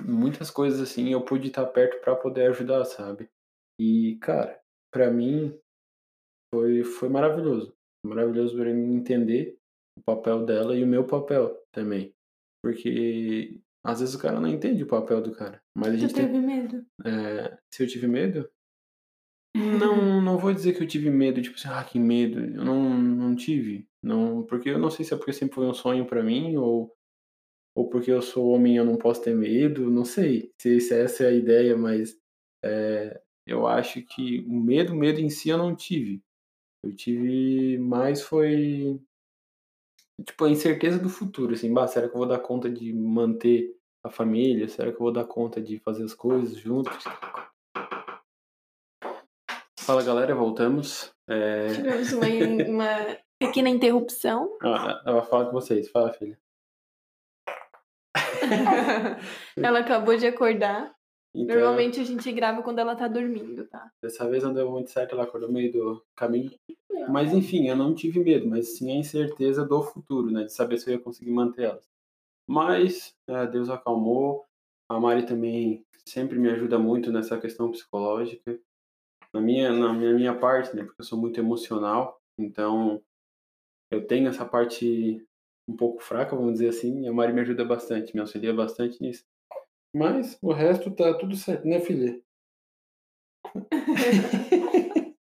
muitas 0.00 0.50
coisas 0.50 0.80
assim 0.80 1.10
eu 1.12 1.24
pude 1.24 1.48
estar 1.48 1.66
perto 1.66 2.00
para 2.02 2.14
poder 2.16 2.50
ajudar, 2.50 2.84
sabe? 2.84 3.30
E 3.80 4.16
cara, 4.20 4.60
para 4.92 5.10
mim 5.10 5.58
foi, 6.52 6.84
foi 6.84 7.08
maravilhoso. 7.08 7.74
Maravilhoso 8.04 8.56
para 8.56 8.72
mim 8.72 8.96
entender 8.96 9.56
o 9.98 10.02
papel 10.02 10.44
dela 10.44 10.76
e 10.76 10.82
o 10.82 10.86
meu 10.86 11.06
papel 11.06 11.56
também. 11.72 12.12
Porque 12.62 13.60
às 13.84 14.00
vezes 14.00 14.14
o 14.14 14.18
cara 14.18 14.40
não 14.40 14.48
entende 14.48 14.82
o 14.82 14.88
papel 14.88 15.20
do 15.20 15.32
cara. 15.32 15.60
Mas 15.76 15.94
a 15.94 15.96
gente 15.96 16.12
tu 16.12 16.16
teve 16.16 16.32
tem... 16.32 16.40
medo? 16.40 16.86
É, 17.04 17.58
se 17.72 17.82
eu 17.82 17.86
tive 17.86 18.06
medo? 18.06 18.48
Não, 19.54 20.20
não 20.20 20.38
vou 20.38 20.52
dizer 20.52 20.74
que 20.74 20.82
eu 20.82 20.86
tive 20.86 21.10
medo, 21.10 21.42
tipo 21.42 21.56
assim, 21.56 21.68
ah, 21.68 21.84
que 21.84 21.98
medo. 21.98 22.40
Eu 22.40 22.64
não, 22.64 22.98
não 22.98 23.36
tive. 23.36 23.86
Não, 24.02 24.44
porque 24.44 24.70
eu 24.70 24.78
não 24.78 24.90
sei 24.90 25.04
se 25.04 25.12
é 25.12 25.16
porque 25.16 25.32
sempre 25.32 25.54
foi 25.54 25.66
um 25.66 25.74
sonho 25.74 26.06
para 26.06 26.22
mim 26.22 26.56
ou 26.56 26.92
ou 27.74 27.88
porque 27.88 28.10
eu 28.10 28.20
sou 28.20 28.50
homem 28.50 28.74
e 28.74 28.76
eu 28.76 28.84
não 28.84 28.96
posso 28.96 29.22
ter 29.22 29.34
medo, 29.34 29.90
não 29.90 30.04
sei 30.04 30.52
se, 30.60 30.78
se 30.78 30.94
essa 30.94 31.24
é 31.24 31.28
a 31.28 31.32
ideia, 31.32 31.74
mas 31.74 32.18
é, 32.62 33.18
eu 33.46 33.66
acho 33.66 34.02
que 34.02 34.40
o 34.40 34.52
medo, 34.52 34.94
medo 34.94 35.20
em 35.20 35.30
si 35.30 35.48
eu 35.48 35.56
não 35.56 35.74
tive. 35.74 36.22
Eu 36.82 36.94
tive 36.94 37.78
mais 37.78 38.22
foi 38.22 39.00
tipo 40.24 40.44
a 40.44 40.50
incerteza 40.50 40.98
do 40.98 41.08
futuro, 41.08 41.54
assim, 41.54 41.72
bah, 41.72 41.86
será 41.86 42.08
que 42.08 42.14
eu 42.14 42.18
vou 42.18 42.28
dar 42.28 42.38
conta 42.38 42.70
de 42.70 42.92
manter 42.92 43.76
a 44.04 44.10
família? 44.10 44.68
Será 44.68 44.90
que 44.90 44.96
eu 44.96 45.02
vou 45.02 45.12
dar 45.12 45.24
conta 45.24 45.60
de 45.60 45.78
fazer 45.78 46.04
as 46.04 46.14
coisas 46.14 46.56
juntos? 46.56 47.04
Fala 49.80 50.02
galera, 50.02 50.34
voltamos. 50.34 51.12
É... 51.28 51.68
Tivemos 51.68 52.12
uma, 52.12 52.26
uma 52.68 53.18
pequena 53.38 53.68
interrupção. 53.68 54.56
Ah, 54.62 55.02
ela 55.04 55.22
fala 55.22 55.46
com 55.46 55.52
vocês, 55.52 55.90
fala 55.90 56.12
filha. 56.12 56.38
ela 59.56 59.80
acabou 59.80 60.16
de 60.16 60.26
acordar. 60.26 60.94
Então, 61.34 61.56
Normalmente 61.56 61.98
a 61.98 62.04
gente 62.04 62.30
grava 62.30 62.62
quando 62.62 62.78
ela 62.78 62.94
tá 62.94 63.08
dormindo, 63.08 63.64
tá? 63.66 63.90
Dessa 64.02 64.28
vez 64.28 64.42
não 64.42 64.52
deu 64.52 64.70
muito 64.70 64.90
certo, 64.90 65.12
ela 65.12 65.24
acordou 65.24 65.48
no 65.48 65.54
meio 65.54 65.72
do 65.72 66.04
caminho. 66.14 66.52
Mas 67.08 67.32
enfim, 67.32 67.68
eu 67.68 67.76
não 67.76 67.94
tive 67.94 68.20
medo, 68.20 68.46
mas 68.46 68.76
sim 68.76 68.92
a 68.92 68.96
incerteza 68.96 69.64
do 69.64 69.82
futuro, 69.82 70.30
né? 70.30 70.44
De 70.44 70.52
saber 70.52 70.78
se 70.78 70.90
eu 70.90 70.94
ia 70.94 71.00
conseguir 71.00 71.30
manter 71.30 71.64
elas. 71.64 71.88
Mas 72.46 73.14
é, 73.26 73.46
Deus 73.46 73.70
acalmou. 73.70 74.44
A 74.88 75.00
Mari 75.00 75.24
também 75.24 75.84
sempre 76.04 76.38
me 76.38 76.50
ajuda 76.50 76.78
muito 76.78 77.10
nessa 77.10 77.38
questão 77.40 77.70
psicológica. 77.70 78.58
Na 79.32 79.40
minha, 79.40 79.72
na 79.72 79.92
minha, 79.92 80.12
minha 80.12 80.38
parte, 80.38 80.76
né? 80.76 80.84
Porque 80.84 81.00
eu 81.00 81.06
sou 81.06 81.18
muito 81.18 81.40
emocional, 81.40 82.20
então 82.38 83.02
eu 83.90 84.06
tenho 84.06 84.28
essa 84.28 84.44
parte 84.44 85.26
um 85.66 85.74
pouco 85.74 86.02
fraca, 86.02 86.36
vamos 86.36 86.54
dizer 86.54 86.68
assim, 86.68 87.04
e 87.04 87.08
a 87.08 87.12
Mari 87.12 87.32
me 87.32 87.40
ajuda 87.40 87.64
bastante, 87.64 88.14
me 88.14 88.20
auxilia 88.20 88.52
bastante 88.52 89.00
nisso. 89.00 89.24
Mas 89.94 90.38
o 90.40 90.52
resto 90.52 90.90
tá 90.90 91.12
tudo 91.18 91.36
certo, 91.36 91.66
né, 91.66 91.80
filha? 91.80 92.18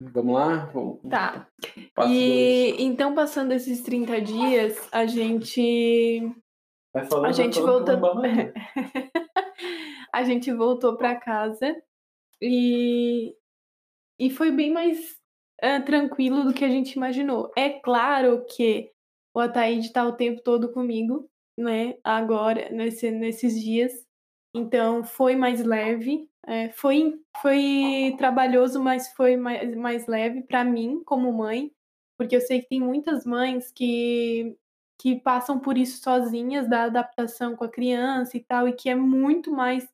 Vamos 0.00 0.34
lá? 0.34 0.66
Vamos. 0.66 1.00
Tá. 1.08 1.48
Passo 1.94 2.12
e 2.12 2.72
dois. 2.72 2.80
então, 2.80 3.14
passando 3.14 3.52
esses 3.52 3.82
30 3.82 4.20
dias, 4.20 4.88
a 4.92 5.06
gente. 5.06 6.20
Vai 6.92 7.06
falando, 7.06 7.26
a 7.26 7.32
gente 7.32 7.60
voltou. 7.60 7.96
a 10.12 10.24
gente 10.24 10.52
voltou 10.52 10.96
para 10.96 11.16
casa 11.16 11.74
e. 12.40 13.34
E 14.18 14.30
foi 14.30 14.50
bem 14.50 14.72
mais 14.72 15.18
uh, 15.62 15.84
tranquilo 15.84 16.44
do 16.44 16.54
que 16.54 16.64
a 16.64 16.70
gente 16.70 16.92
imaginou. 16.92 17.52
É 17.56 17.68
claro 17.68 18.46
que 18.46 18.90
o 19.34 19.40
Ataíde 19.40 19.92
tá 19.92 20.06
o 20.06 20.16
tempo 20.16 20.42
todo 20.42 20.72
comigo, 20.72 21.28
né? 21.56 21.94
Agora, 22.04 22.68
nesse, 22.70 23.10
nesses 23.10 23.60
dias. 23.60 23.92
Então 24.54 25.04
foi 25.04 25.36
mais 25.36 25.64
leve. 25.64 26.28
É, 26.46 26.70
foi, 26.70 27.20
foi 27.42 28.14
trabalhoso, 28.18 28.82
mas 28.82 29.08
foi 29.14 29.36
mais, 29.36 29.74
mais 29.76 30.06
leve 30.06 30.42
para 30.42 30.64
mim, 30.64 31.02
como 31.04 31.32
mãe, 31.32 31.72
porque 32.18 32.36
eu 32.36 32.40
sei 32.40 32.62
que 32.62 32.68
tem 32.68 32.80
muitas 32.80 33.24
mães 33.26 33.72
que, 33.72 34.56
que 34.98 35.16
passam 35.20 35.58
por 35.60 35.76
isso 35.76 36.02
sozinhas, 36.02 36.68
da 36.68 36.84
adaptação 36.84 37.56
com 37.56 37.64
a 37.64 37.70
criança 37.70 38.36
e 38.36 38.44
tal, 38.44 38.68
e 38.68 38.72
que 38.72 38.88
é 38.88 38.94
muito 38.94 39.50
mais. 39.52 39.84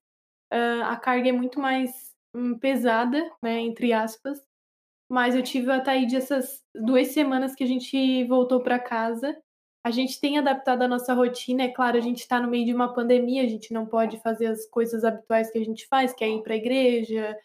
Uh, 0.53 0.85
a 0.85 0.97
carga 0.97 1.31
é 1.31 1.33
muito 1.33 1.59
mais 1.59 2.15
um, 2.35 2.59
pesada, 2.59 3.19
né, 3.43 3.61
entre 3.61 3.93
aspas. 3.93 4.39
Mas 5.11 5.35
eu 5.35 5.43
tive 5.43 5.71
a 5.71 5.81
Taíde 5.81 6.17
essas 6.17 6.63
duas 6.75 7.09
semanas 7.09 7.55
que 7.55 7.65
a 7.65 7.67
gente 7.67 8.25
voltou 8.25 8.63
para 8.63 8.79
casa 8.79 9.37
a 9.85 9.91
gente 9.91 10.21
tem 10.21 10.39
adaptado 10.39 10.83
a 10.83 10.89
nossa 10.89 11.13
rotina. 11.13 11.65
É 11.65 11.69
claro, 11.69 11.97
a 11.97 12.01
gente 12.01 12.21
está 12.21 12.41
no 12.41 12.49
meio 12.49 12.65
de 12.65 12.75
uma 12.75 12.93
pandemia, 12.95 13.43
a 13.43 13.49
gente 13.49 13.73
não 13.73 13.85
pode 13.85 14.19
fazer 14.21 14.47
as 14.47 14.67
coisas 14.67 15.05
habituais 15.05 15.51
que 15.51 15.59
a 15.59 15.65
gente 15.65 15.87
faz, 15.89 16.13
que 16.13 16.25
é 16.25 16.29
ir 16.29 16.43
para 16.43 16.55
a 16.55 16.57
igreja, 16.57 17.37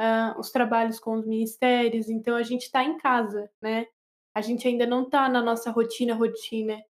uh, 0.00 0.38
os 0.38 0.50
trabalhos 0.50 1.00
com 1.00 1.14
os 1.14 1.26
ministérios. 1.26 2.08
Então, 2.08 2.36
a 2.36 2.42
gente 2.42 2.62
está 2.62 2.84
em 2.84 2.98
casa, 2.98 3.50
né? 3.60 3.86
A 4.34 4.42
gente 4.42 4.68
ainda 4.68 4.86
não 4.86 5.04
está 5.04 5.28
na 5.28 5.40
nossa 5.40 5.70
rotina, 5.70 6.14
rotina. 6.14 6.82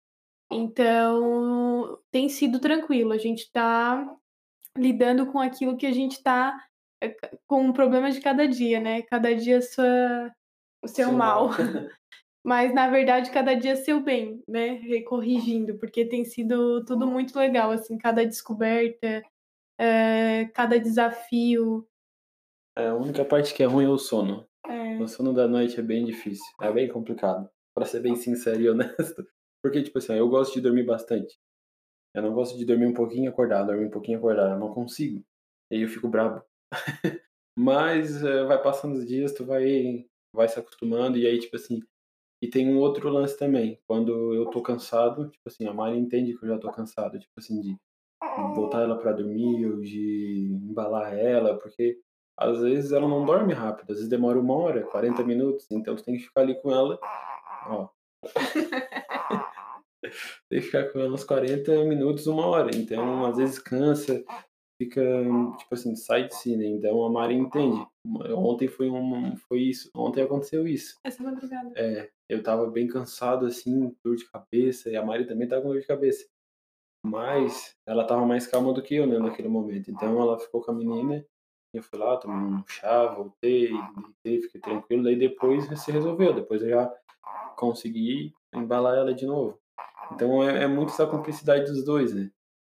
Então, 0.51 1.97
tem 2.11 2.27
sido 2.27 2.59
tranquilo. 2.59 3.13
A 3.13 3.17
gente 3.17 3.43
está 3.43 4.05
lidando 4.77 5.27
com 5.27 5.39
aquilo 5.39 5.77
que 5.77 5.85
a 5.85 5.93
gente 5.93 6.13
está 6.13 6.57
eh, 7.01 7.15
com 7.47 7.69
o 7.69 7.73
problema 7.73 8.11
de 8.11 8.19
cada 8.19 8.45
dia, 8.47 8.79
né? 8.81 9.01
Cada 9.03 9.33
dia 9.33 9.61
sua, 9.61 10.33
o 10.83 10.87
seu, 10.87 11.07
seu 11.07 11.11
mal. 11.13 11.49
mal. 11.49 11.57
mas 12.47 12.73
na 12.73 12.89
verdade 12.89 13.29
cada 13.29 13.53
dia 13.53 13.75
seu 13.75 13.99
bem, 13.99 14.41
né? 14.47 14.75
Recorrigindo, 14.75 15.77
porque 15.77 16.05
tem 16.05 16.23
sido 16.23 16.81
tudo 16.85 17.05
muito 17.05 17.37
legal, 17.37 17.71
assim, 17.71 17.97
cada 17.97 18.25
descoberta, 18.25 19.21
é, 19.77 20.45
cada 20.53 20.79
desafio. 20.79 21.85
É, 22.77 22.87
a 22.87 22.95
única 22.95 23.25
parte 23.25 23.53
que 23.53 23.61
é 23.61 23.65
ruim 23.65 23.83
é 23.83 23.89
o 23.89 23.97
sono. 23.97 24.47
É. 24.65 24.97
O 24.97 25.09
sono 25.09 25.33
da 25.33 25.45
noite 25.45 25.77
é 25.77 25.83
bem 25.83 26.05
difícil, 26.05 26.45
é 26.61 26.71
bem 26.71 26.87
complicado, 26.87 27.49
para 27.75 27.85
ser 27.85 27.99
bem 27.99 28.15
sincero 28.15 28.61
e 28.61 28.69
honesto. 28.69 28.95
Porque, 29.61 29.83
tipo 29.83 29.97
assim, 29.97 30.13
eu 30.13 30.29
gosto 30.29 30.53
de 30.53 30.61
dormir 30.61 30.85
bastante. 30.85 31.37
Eu 32.15 32.21
não 32.21 32.33
gosto 32.33 32.57
de 32.57 32.63
dormir 32.63 32.85
um 32.85 32.93
pouquinho 32.93 33.29
acordado, 33.29 33.67
dormir 33.67 33.87
um 33.87 33.91
pouquinho 33.91 34.19
acordado, 34.19 34.53
eu 34.53 34.59
não 34.59 34.73
consigo. 34.73 35.21
E 35.69 35.75
aí 35.75 35.81
eu 35.81 35.89
fico 35.89 36.07
bravo. 36.07 36.41
Mas 37.59 38.23
é, 38.23 38.45
vai 38.45 38.61
passando 38.61 38.95
os 38.95 39.05
dias, 39.05 39.33
tu 39.33 39.45
vai, 39.45 40.05
vai 40.33 40.47
se 40.47 40.57
acostumando, 40.57 41.17
e 41.17 41.27
aí, 41.27 41.37
tipo 41.39 41.57
assim, 41.57 41.81
e 42.41 42.47
tem 42.47 42.71
um 42.71 42.77
outro 42.77 43.09
lance 43.09 43.37
também, 43.37 43.79
quando 43.87 44.33
eu 44.33 44.45
tô 44.47 44.61
cansado, 44.61 45.29
tipo 45.29 45.43
assim, 45.47 45.65
a 45.65 45.73
Mari 45.73 45.97
entende 45.97 46.37
que 46.37 46.43
eu 46.45 46.49
já 46.49 46.57
tô 46.57 46.71
cansado, 46.71 47.19
tipo 47.19 47.33
assim, 47.37 47.59
de 47.59 47.77
botar 48.55 48.81
ela 48.81 48.97
para 48.97 49.11
dormir 49.13 49.65
ou 49.65 49.81
de 49.81 50.49
embalar 50.69 51.17
ela, 51.17 51.57
porque 51.57 51.99
às 52.37 52.59
vezes 52.59 52.91
ela 52.91 53.07
não 53.07 53.25
dorme 53.25 53.53
rápido, 53.53 53.91
às 53.91 53.97
vezes 53.97 54.09
demora 54.09 54.39
uma 54.39 54.55
hora, 54.55 54.85
40 54.85 55.23
minutos, 55.23 55.65
então 55.71 55.95
tu 55.95 56.03
tem 56.03 56.15
que 56.15 56.23
ficar 56.23 56.41
ali 56.41 56.59
com 56.61 56.71
ela, 56.71 56.99
ó. 57.67 57.89
tem 60.49 60.59
que 60.59 60.67
ficar 60.67 60.91
com 60.91 60.99
ela 60.99 61.13
uns 61.13 61.23
40 61.23 61.85
minutos, 61.85 62.27
uma 62.27 62.45
hora, 62.45 62.69
então 62.75 63.25
às 63.25 63.37
vezes 63.37 63.57
cansa, 63.57 64.23
fica, 64.77 65.01
tipo 65.57 65.73
assim, 65.73 65.95
sai 65.95 66.27
de 66.27 66.35
si, 66.35 66.55
né? 66.55 66.65
Então 66.65 67.03
a 67.03 67.09
Mari 67.09 67.35
entende. 67.35 67.85
Ontem 68.35 68.67
foi 68.67 68.89
um, 68.89 69.35
foi 69.35 69.61
isso, 69.61 69.89
ontem 69.95 70.21
aconteceu 70.21 70.67
isso. 70.67 70.97
Essa 71.03 71.23
madrugada. 71.23 71.71
É, 71.75 72.09
eu 72.29 72.41
tava 72.43 72.69
bem 72.69 72.87
cansado, 72.87 73.45
assim, 73.45 73.95
dor 74.03 74.15
de 74.15 74.29
cabeça, 74.29 74.89
e 74.89 74.95
a 74.95 75.03
Mari 75.03 75.25
também 75.25 75.47
tava 75.47 75.61
com 75.61 75.69
dor 75.69 75.81
de 75.81 75.87
cabeça. 75.87 76.25
Mas 77.03 77.75
ela 77.85 78.05
tava 78.05 78.25
mais 78.25 78.47
calma 78.47 78.73
do 78.73 78.81
que 78.81 78.95
eu, 78.95 79.07
né, 79.07 79.17
naquele 79.19 79.47
momento. 79.47 79.89
Então 79.89 80.21
ela 80.21 80.39
ficou 80.39 80.61
com 80.61 80.71
a 80.71 80.75
menina, 80.75 81.25
eu 81.73 81.83
fui 81.83 81.99
lá, 81.99 82.17
tomei 82.17 82.37
um 82.37 82.63
chá, 82.67 83.07
voltei, 83.07 83.71
deitei, 84.23 84.41
fiquei 84.43 84.61
tranquilo, 84.61 85.03
daí 85.03 85.15
depois 85.15 85.65
se 85.79 85.91
resolveu, 85.91 86.33
depois 86.33 86.61
eu 86.61 86.69
já 86.69 86.93
consegui 87.55 88.33
embalar 88.53 88.97
ela 88.97 89.13
de 89.13 89.25
novo. 89.25 89.59
Então 90.11 90.43
é, 90.43 90.63
é 90.63 90.67
muito 90.67 90.89
essa 90.89 91.05
cumplicidade 91.05 91.65
dos 91.65 91.83
dois, 91.83 92.13
né? 92.13 92.31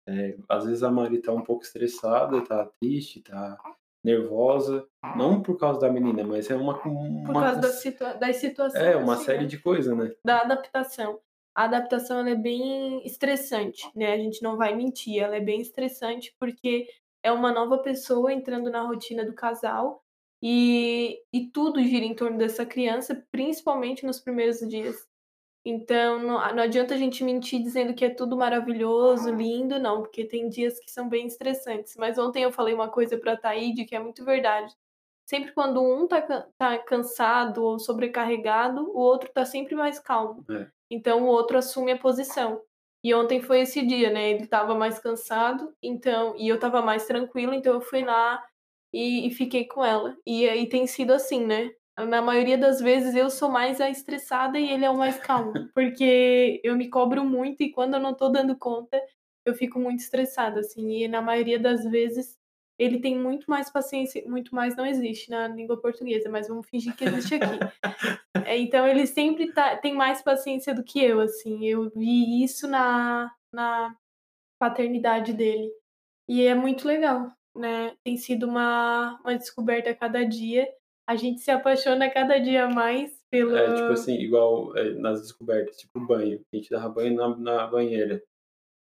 É, 0.09 0.39
às 0.49 0.65
vezes 0.65 0.83
a 0.83 0.91
Mari 0.91 1.21
tá 1.21 1.33
um 1.33 1.43
pouco 1.43 1.65
estressada, 1.65 2.41
tá 2.41 2.65
triste, 2.81 3.21
tá 3.21 3.59
nervosa, 4.03 4.89
não 5.17 5.43
por 5.43 5.59
causa 5.59 5.81
da 5.81 5.93
menina, 5.93 6.25
mas 6.25 6.51
é 6.51 6.57
uma. 6.57 6.81
uma 6.83 7.27
por 7.27 7.35
causa 7.35 7.61
da 7.61 7.69
situa 7.69 8.15
das 8.15 8.37
situações. 8.37 8.83
É, 8.83 8.97
uma 8.97 9.15
assim, 9.15 9.25
série 9.25 9.43
né? 9.43 9.47
de 9.47 9.59
coisas, 9.59 9.95
né? 9.95 10.11
Da 10.25 10.41
adaptação. 10.41 11.21
A 11.55 11.65
adaptação 11.65 12.27
é 12.27 12.35
bem 12.35 13.05
estressante, 13.05 13.87
né? 13.95 14.15
A 14.15 14.17
gente 14.17 14.43
não 14.43 14.57
vai 14.57 14.75
mentir, 14.75 15.21
ela 15.21 15.37
é 15.37 15.41
bem 15.41 15.61
estressante 15.61 16.35
porque 16.39 16.89
é 17.23 17.31
uma 17.31 17.53
nova 17.53 17.79
pessoa 17.79 18.33
entrando 18.33 18.71
na 18.71 18.81
rotina 18.83 19.27
do 19.27 19.35
casal 19.35 20.03
e, 20.43 21.21
e 21.33 21.51
tudo 21.51 21.83
gira 21.83 22.05
em 22.05 22.15
torno 22.15 22.39
dessa 22.39 22.65
criança, 22.65 23.27
principalmente 23.31 24.07
nos 24.07 24.21
primeiros 24.21 24.61
dias. 24.61 25.07
Então, 25.71 26.19
não, 26.19 26.55
não 26.55 26.63
adianta 26.63 26.95
a 26.95 26.97
gente 26.97 27.23
mentir 27.23 27.63
dizendo 27.63 27.93
que 27.93 28.03
é 28.03 28.09
tudo 28.09 28.39
maravilhoso, 28.39 29.31
lindo, 29.31 29.79
não, 29.79 30.01
porque 30.01 30.25
tem 30.25 30.49
dias 30.49 30.81
que 30.81 30.91
são 30.91 31.11
bem 31.11 31.27
estressantes. 31.27 31.95
Mas 31.99 32.17
ontem 32.17 32.43
eu 32.43 32.51
falei 32.51 32.73
uma 32.73 32.89
coisa 32.89 33.19
para 33.19 33.35
a 33.35 33.37
Taíde 33.37 33.85
que 33.85 33.95
é 33.95 33.99
muito 33.99 34.25
verdade. 34.25 34.75
Sempre 35.27 35.53
quando 35.53 35.83
um 35.83 36.09
tá, 36.09 36.23
tá 36.57 36.79
cansado 36.79 37.63
ou 37.63 37.79
sobrecarregado, 37.79 38.81
o 38.81 38.99
outro 38.99 39.31
tá 39.31 39.45
sempre 39.45 39.75
mais 39.75 39.99
calmo. 39.99 40.43
É. 40.51 40.69
Então, 40.91 41.25
o 41.25 41.27
outro 41.27 41.59
assume 41.59 41.93
a 41.93 41.99
posição. 41.99 42.63
E 43.05 43.15
ontem 43.15 43.43
foi 43.43 43.61
esse 43.61 43.85
dia, 43.85 44.09
né? 44.09 44.31
Ele 44.31 44.47
tava 44.47 44.75
mais 44.75 44.99
cansado, 44.99 45.75
então, 45.83 46.35
e 46.39 46.49
eu 46.49 46.59
tava 46.59 46.81
mais 46.81 47.05
tranquila, 47.05 47.55
então 47.55 47.75
eu 47.75 47.83
fui 47.83 48.03
lá 48.03 48.43
e, 48.91 49.27
e 49.27 49.31
fiquei 49.31 49.67
com 49.67 49.85
ela. 49.85 50.17
E 50.27 50.49
aí 50.49 50.67
tem 50.67 50.87
sido 50.87 51.13
assim, 51.13 51.45
né? 51.45 51.71
Na 52.07 52.23
maioria 52.23 52.57
das 52.57 52.81
vezes 52.81 53.15
eu 53.15 53.29
sou 53.31 53.49
mais 53.49 53.81
a 53.81 53.91
estressada 53.91 54.59
e 54.59 54.71
ele 54.71 54.85
é 54.85 54.91
o 54.91 54.97
mais 54.97 55.19
calmo, 55.19 55.53
porque 55.75 56.61
eu 56.63 56.77
me 56.77 56.89
cobro 56.89 57.25
muito 57.25 57.63
e 57.63 57.71
quando 57.71 57.95
eu 57.95 58.01
não 58.01 58.15
tô 58.15 58.29
dando 58.29 58.57
conta, 58.57 59.01
eu 59.45 59.55
fico 59.55 59.79
muito 59.79 60.01
estressada, 60.01 60.61
assim, 60.61 61.03
e 61.03 61.09
na 61.09 61.23
maioria 61.23 61.59
das 61.59 61.85
vezes 61.85 62.39
ele 62.79 63.01
tem 63.01 63.19
muito 63.19 63.51
mais 63.51 63.69
paciência, 63.71 64.23
muito 64.27 64.55
mais 64.55 64.77
não 64.77 64.87
existe 64.87 65.31
na 65.31 65.49
língua 65.49 65.81
portuguesa, 65.81 66.29
mas 66.31 66.47
vamos 66.47 66.69
fingir 66.69 66.95
que 66.95 67.05
existe 67.05 67.35
aqui. 67.35 67.59
é, 68.47 68.57
então 68.57 68.87
ele 68.87 69.05
sempre 69.07 69.53
tá, 69.53 69.77
tem 69.77 69.95
mais 69.95 70.23
paciência 70.23 70.73
do 70.73 70.85
que 70.85 71.03
eu, 71.03 71.21
assim, 71.21 71.67
eu 71.67 71.91
vi 71.91 72.45
isso 72.45 72.69
na, 72.69 73.33
na 73.53 73.97
paternidade 74.61 75.33
dele. 75.33 75.69
E 76.29 76.47
é 76.47 76.55
muito 76.55 76.87
legal, 76.87 77.33
né? 77.57 77.97
Tem 78.05 78.17
sido 78.17 78.47
uma, 78.47 79.19
uma 79.25 79.37
descoberta 79.37 79.91
a 79.91 79.95
cada 79.95 80.25
dia 80.25 80.69
a 81.09 81.17
gente 81.17 81.41
se 81.41 81.51
apaixona 81.51 82.11
cada 82.11 82.39
dia 82.39 82.69
mais 82.69 83.19
pelo. 83.31 83.57
É, 83.57 83.75
tipo 83.75 83.93
assim, 83.93 84.15
igual 84.17 84.77
é, 84.77 84.91
nas 84.91 85.23
descobertas, 85.23 85.79
tipo 85.79 85.99
banho. 86.07 86.45
A 86.53 86.57
gente 86.57 86.69
dava 86.69 86.91
banho 86.91 87.15
na, 87.15 87.37
na 87.37 87.67
banheira. 87.67 88.23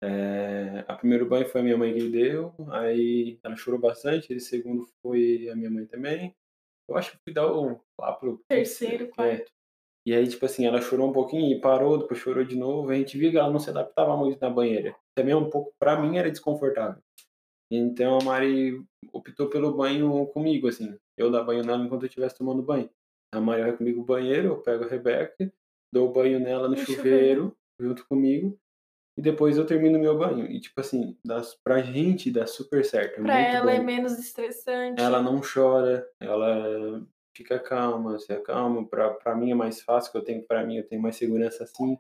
É, 0.01 0.85
a 0.87 0.95
primeiro 0.95 1.27
banho 1.27 1.49
foi 1.49 1.61
a 1.61 1.65
minha 1.65 1.77
mãe 1.77 1.93
que 1.93 2.09
deu, 2.09 2.55
aí 2.71 3.39
ela 3.43 3.57
chorou 3.57 3.81
bastante, 3.81 4.35
o 4.35 4.41
segundo 4.41 4.87
foi 5.03 5.49
a 5.49 5.57
minha 5.57 5.71
mãe 5.71 5.87
também. 5.87 6.35
Eu 6.89 6.97
acho 6.97 7.13
que 7.13 7.19
fui 7.25 7.33
dar 7.33 7.51
o 7.51 7.81
lá 7.99 8.13
pro 8.13 8.41
terceiro, 8.49 9.09
quarto. 9.09 9.51
É. 9.51 9.55
E 10.07 10.15
aí, 10.15 10.29
tipo 10.29 10.45
assim, 10.45 10.67
ela 10.67 10.83
chorou 10.83 11.09
um 11.09 11.13
pouquinho 11.13 11.51
e 11.51 11.61
parou, 11.61 11.99
depois 11.99 12.21
chorou 12.21 12.45
de 12.45 12.55
novo. 12.55 12.91
A 12.91 12.95
gente 12.95 13.17
viu 13.17 13.31
que 13.31 13.39
ela 13.39 13.51
não 13.51 13.59
se 13.59 13.71
adaptava 13.71 14.15
muito 14.17 14.39
na 14.39 14.51
banheira. 14.51 14.95
Também 15.17 15.35
um 15.35 15.49
pouco, 15.49 15.73
pra 15.79 15.99
mim, 15.99 16.19
era 16.19 16.31
desconfortável. 16.31 17.03
Então 17.77 18.19
a 18.21 18.25
Mari 18.25 18.83
optou 19.13 19.49
pelo 19.49 19.75
banho 19.75 20.27
comigo, 20.27 20.69
assim. 20.69 20.97
Eu 21.17 21.31
dar 21.31 21.43
banho 21.45 21.63
nela 21.65 21.85
enquanto 21.85 22.03
eu 22.03 22.09
estivesse 22.09 22.37
tomando 22.37 22.63
banho. 22.63 22.89
A 23.33 23.41
Mari 23.41 23.63
vai 23.63 23.77
comigo 23.77 24.01
no 24.01 24.05
banheiro, 24.07 24.49
eu 24.49 24.57
pego 24.59 24.85
a 24.85 24.89
Rebeca, 24.89 25.53
dou 25.93 26.13
banho 26.13 26.39
nela 26.41 26.69
no, 26.69 26.71
no 26.71 26.77
chuveiro, 26.77 27.03
chuveiro, 27.03 27.57
junto 27.81 28.07
comigo. 28.07 28.59
e 29.17 29.23
depois 29.23 29.57
eu 29.57 29.67
termino 29.67 29.99
meu 29.99 30.17
banho. 30.19 30.47
E, 30.47 30.61
tipo 30.61 30.81
assim, 30.81 31.17
dá, 31.25 31.41
pra 31.63 31.83
gente 31.83 32.31
dá 32.31 32.47
super 32.47 32.85
certo. 32.85 33.21
É 33.21 33.23
Pra 33.23 33.39
ela 33.39 33.73
é 33.73 33.79
bom. 33.79 33.85
menos 33.85 34.19
estressante. 34.19 35.01
Ela 35.01 35.23
não 35.23 35.41
chora, 35.41 36.07
ela 36.21 37.03
fica 37.37 37.59
calma, 37.59 38.19
se 38.19 38.33
acalma. 38.33 38.87
Pra, 38.87 39.11
pra 39.11 39.35
mim 39.37 39.51
é 39.51 39.55
mais 39.55 39.81
fácil, 39.83 40.11
que 40.13 40.19
eu 40.19 40.25
tenho 40.25 40.45
pra 40.47 40.65
mim, 40.65 40.79
eu 40.79 40.87
tenho 40.87 41.01
mais 41.03 41.17
segurança 41.17 41.65
assim. 41.65 41.97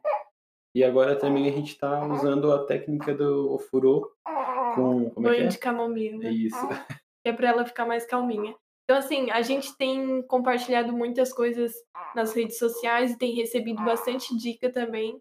E 0.76 0.82
agora 0.82 1.14
também 1.14 1.48
a 1.48 1.52
gente 1.52 1.78
tá 1.78 2.04
usando 2.06 2.52
a 2.52 2.64
técnica 2.64 3.14
do 3.14 3.52
ofurô 3.52 4.12
com. 4.74 5.10
Como 5.10 5.26
é 5.28 5.30
banho 5.30 5.44
é? 5.44 5.48
de 5.48 5.58
camomila. 5.58 6.28
Isso. 6.28 6.68
que 7.22 7.30
é 7.30 7.32
para 7.32 7.48
ela 7.48 7.64
ficar 7.64 7.86
mais 7.86 8.04
calminha. 8.04 8.54
Então, 8.84 8.98
assim, 8.98 9.30
a 9.30 9.40
gente 9.40 9.76
tem 9.76 10.22
compartilhado 10.26 10.92
muitas 10.92 11.32
coisas 11.32 11.72
nas 12.14 12.34
redes 12.34 12.58
sociais 12.58 13.12
e 13.12 13.18
tem 13.18 13.34
recebido 13.34 13.82
bastante 13.82 14.36
dica 14.36 14.70
também. 14.70 15.18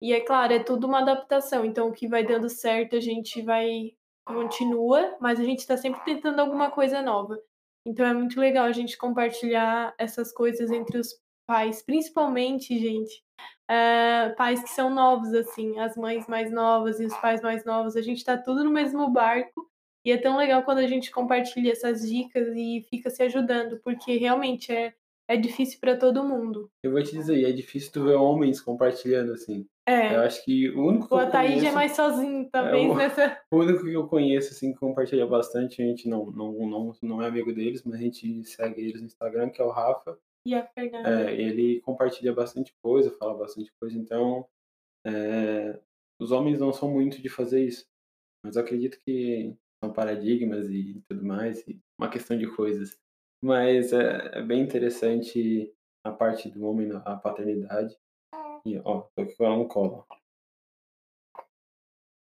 E 0.00 0.12
é 0.12 0.20
claro, 0.20 0.52
é 0.52 0.62
tudo 0.62 0.86
uma 0.86 1.00
adaptação. 1.00 1.64
Então, 1.64 1.88
o 1.88 1.92
que 1.92 2.06
vai 2.06 2.24
dando 2.24 2.48
certo, 2.48 2.96
a 2.96 3.00
gente 3.00 3.42
vai 3.42 3.92
continua, 4.26 5.16
mas 5.18 5.40
a 5.40 5.44
gente 5.44 5.60
está 5.60 5.74
sempre 5.74 6.04
tentando 6.04 6.38
alguma 6.40 6.70
coisa 6.70 7.00
nova. 7.00 7.40
Então, 7.86 8.04
é 8.04 8.12
muito 8.12 8.38
legal 8.38 8.66
a 8.66 8.72
gente 8.72 8.98
compartilhar 8.98 9.94
essas 9.96 10.30
coisas 10.30 10.70
entre 10.70 10.98
os 10.98 11.18
pais, 11.46 11.82
principalmente, 11.82 12.78
gente, 12.78 13.24
eh, 13.68 14.30
pais 14.36 14.62
que 14.62 14.70
são 14.70 14.88
novos, 14.90 15.32
assim, 15.34 15.78
as 15.78 15.96
mães 15.96 16.26
mais 16.26 16.50
novas 16.50 16.98
e 17.00 17.04
os 17.06 17.14
pais 17.18 17.40
mais 17.42 17.64
novos. 17.64 17.96
A 17.96 18.02
gente 18.02 18.18
está 18.18 18.36
tudo 18.36 18.64
no 18.64 18.70
mesmo 18.70 19.08
barco 19.10 19.68
e 20.04 20.10
é 20.12 20.16
tão 20.16 20.36
legal 20.36 20.62
quando 20.62 20.78
a 20.78 20.86
gente 20.86 21.10
compartilha 21.10 21.72
essas 21.72 22.08
dicas 22.08 22.48
e 22.56 22.86
fica 22.88 23.10
se 23.10 23.22
ajudando, 23.22 23.78
porque 23.84 24.16
realmente 24.16 24.72
é, 24.72 24.94
é 25.28 25.36
difícil 25.36 25.78
para 25.80 25.96
todo 25.96 26.24
mundo. 26.24 26.70
Eu 26.82 26.92
vou 26.92 27.02
te 27.02 27.12
dizer, 27.12 27.44
é 27.44 27.52
difícil 27.52 27.92
tu 27.92 28.04
ver 28.04 28.14
homens 28.14 28.60
compartilhando 28.60 29.32
assim. 29.32 29.66
É. 29.86 30.14
Eu 30.16 30.20
acho 30.20 30.44
que 30.44 30.68
o 30.70 30.86
único 30.86 31.08
que 31.08 31.14
O 31.14 31.16
eu 31.18 31.26
Ataíde 31.26 31.52
é 31.54 31.58
conheço, 31.58 31.74
mais 31.74 31.92
sozinho, 31.92 32.48
talvez, 32.52 32.90
o- 32.90 32.94
nessa. 32.94 33.38
o 33.50 33.56
único 33.56 33.84
que 33.84 33.92
eu 33.92 34.06
conheço 34.06 34.52
assim 34.52 34.72
que 34.72 34.78
compartilha 34.78 35.26
bastante, 35.26 35.80
a 35.82 35.84
gente 35.86 36.08
não 36.08 36.26
não 36.26 36.52
não 36.68 36.92
não 37.02 37.22
é 37.22 37.26
amigo 37.28 37.52
deles, 37.54 37.82
mas 37.84 37.94
a 37.94 37.98
gente 37.98 38.44
segue 38.44 38.82
eles 38.82 39.00
no 39.00 39.06
Instagram, 39.06 39.48
que 39.48 39.60
é 39.60 39.64
o 39.64 39.70
Rafa. 39.70 40.18
E 40.46 40.54
a 40.54 40.66
Fernanda. 40.66 41.30
É, 41.30 41.34
ele 41.34 41.80
compartilha 41.80 42.32
bastante 42.32 42.74
coisa, 42.82 43.10
fala 43.12 43.34
bastante 43.34 43.72
coisa, 43.80 43.98
então 43.98 44.48
é, 45.06 45.78
os 46.20 46.32
homens 46.32 46.58
não 46.58 46.72
são 46.72 46.90
muito 46.90 47.20
de 47.20 47.28
fazer 47.28 47.64
isso, 47.64 47.86
mas 48.44 48.56
eu 48.56 48.62
acredito 48.62 48.98
que 49.04 49.54
são 49.82 49.92
paradigmas 49.92 50.68
e 50.70 51.02
tudo 51.08 51.24
mais, 51.24 51.66
e 51.68 51.80
uma 51.98 52.10
questão 52.10 52.36
de 52.36 52.46
coisas. 52.54 52.98
Mas 53.42 53.92
é, 53.92 54.38
é 54.38 54.42
bem 54.42 54.62
interessante 54.62 55.72
a 56.04 56.10
parte 56.10 56.48
do 56.48 56.64
homem, 56.64 56.90
a 56.92 57.16
paternidade. 57.16 57.96
E 58.66 58.78
ó, 58.84 59.02
tô 59.14 59.22
aqui 59.22 59.36
com 59.36 59.44
ela 59.44 59.56
no 59.56 59.68
colo. 59.68 60.06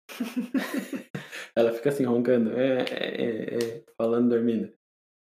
ela 1.56 1.72
fica 1.72 1.90
assim 1.90 2.04
roncando, 2.04 2.52
é, 2.60 2.82
é, 2.82 3.22
é, 3.22 3.56
é, 3.56 3.84
falando, 3.96 4.30
dormindo. 4.30 4.74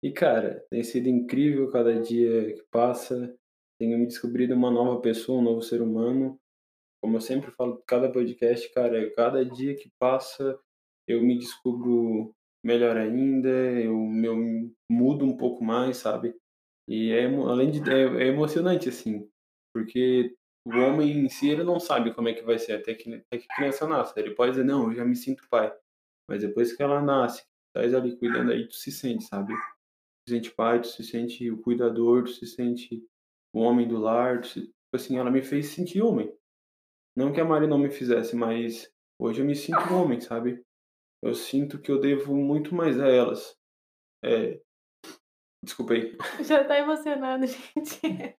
E 0.03 0.11
cara, 0.11 0.63
tem 0.69 0.83
sido 0.83 1.07
incrível 1.07 1.71
cada 1.71 1.99
dia 1.99 2.53
que 2.53 2.63
passa. 2.71 3.35
Tenho 3.79 3.97
me 3.97 4.05
descobrido 4.07 4.53
uma 4.53 4.71
nova 4.71 5.01
pessoa, 5.01 5.39
um 5.39 5.43
novo 5.43 5.61
ser 5.61 5.81
humano. 5.81 6.39
Como 7.01 7.17
eu 7.17 7.21
sempre 7.21 7.51
falo, 7.51 7.81
cada 7.85 8.11
podcast, 8.11 8.71
cara, 8.73 9.11
cada 9.15 9.43
dia 9.45 9.75
que 9.75 9.91
passa, 9.99 10.59
eu 11.07 11.21
me 11.21 11.37
descubro 11.37 12.35
melhor 12.63 12.97
ainda, 12.97 13.49
eu, 13.49 13.95
eu 14.23 14.71
mudo 14.89 15.25
um 15.25 15.37
pouco 15.37 15.63
mais, 15.63 15.97
sabe? 15.97 16.35
E 16.87 17.11
é, 17.11 17.25
além 17.25 17.71
de 17.71 17.79
é, 17.89 18.23
é 18.23 18.27
emocionante 18.27 18.89
assim, 18.89 19.29
porque 19.73 20.35
o 20.65 20.71
homem 20.71 21.25
em 21.25 21.29
si 21.29 21.49
ele 21.49 21.63
não 21.63 21.79
sabe 21.79 22.13
como 22.13 22.29
é 22.29 22.33
que 22.33 22.43
vai 22.43 22.57
ser 22.57 22.73
até 22.73 22.93
que 22.93 23.13
até 23.13 23.37
que 23.37 23.47
criança 23.47 23.87
nasce. 23.87 24.13
Ele 24.17 24.35
pode 24.35 24.51
dizer 24.51 24.65
não, 24.65 24.89
eu 24.89 24.95
já 24.95 25.05
me 25.05 25.15
sinto 25.15 25.47
pai, 25.49 25.73
mas 26.29 26.41
depois 26.41 26.73
que 26.73 26.83
ela 26.83 27.01
nasce, 27.01 27.45
tá 27.73 27.81
ali 27.81 28.17
cuidando 28.17 28.51
aí, 28.51 28.67
tu 28.67 28.75
se 28.75 28.91
sente, 28.91 29.25
sabe? 29.25 29.53
Se 30.27 30.35
sente 30.35 30.51
pai, 30.51 30.81
tu 30.81 30.87
se 30.87 31.03
sente 31.03 31.49
o 31.49 31.61
cuidador, 31.61 32.25
tu 32.25 32.31
se 32.31 32.45
sente 32.45 33.01
o 33.53 33.61
homem 33.61 33.87
do 33.87 33.97
lar, 33.97 34.41
tu 34.41 34.47
se, 34.47 34.61
tipo 34.61 34.75
assim, 34.93 35.17
ela 35.17 35.31
me 35.31 35.41
fez 35.41 35.67
sentir 35.67 36.01
homem. 36.01 36.35
Não 37.15 37.31
que 37.31 37.39
a 37.39 37.45
Mari 37.45 37.65
não 37.65 37.77
me 37.77 37.89
fizesse, 37.89 38.35
mas 38.35 38.93
hoje 39.17 39.41
eu 39.41 39.45
me 39.45 39.55
sinto 39.55 39.93
homem, 39.93 40.19
sabe? 40.19 40.61
Eu 41.23 41.33
sinto 41.33 41.79
que 41.79 41.89
eu 41.89 41.99
devo 41.99 42.35
muito 42.35 42.75
mais 42.75 42.99
a 42.99 43.07
elas. 43.07 43.57
É... 44.23 44.61
Desculpa 45.63 45.93
aí. 45.95 46.17
Já 46.43 46.63
tá 46.65 46.77
emocionado, 46.77 47.45
gente. 47.47 48.37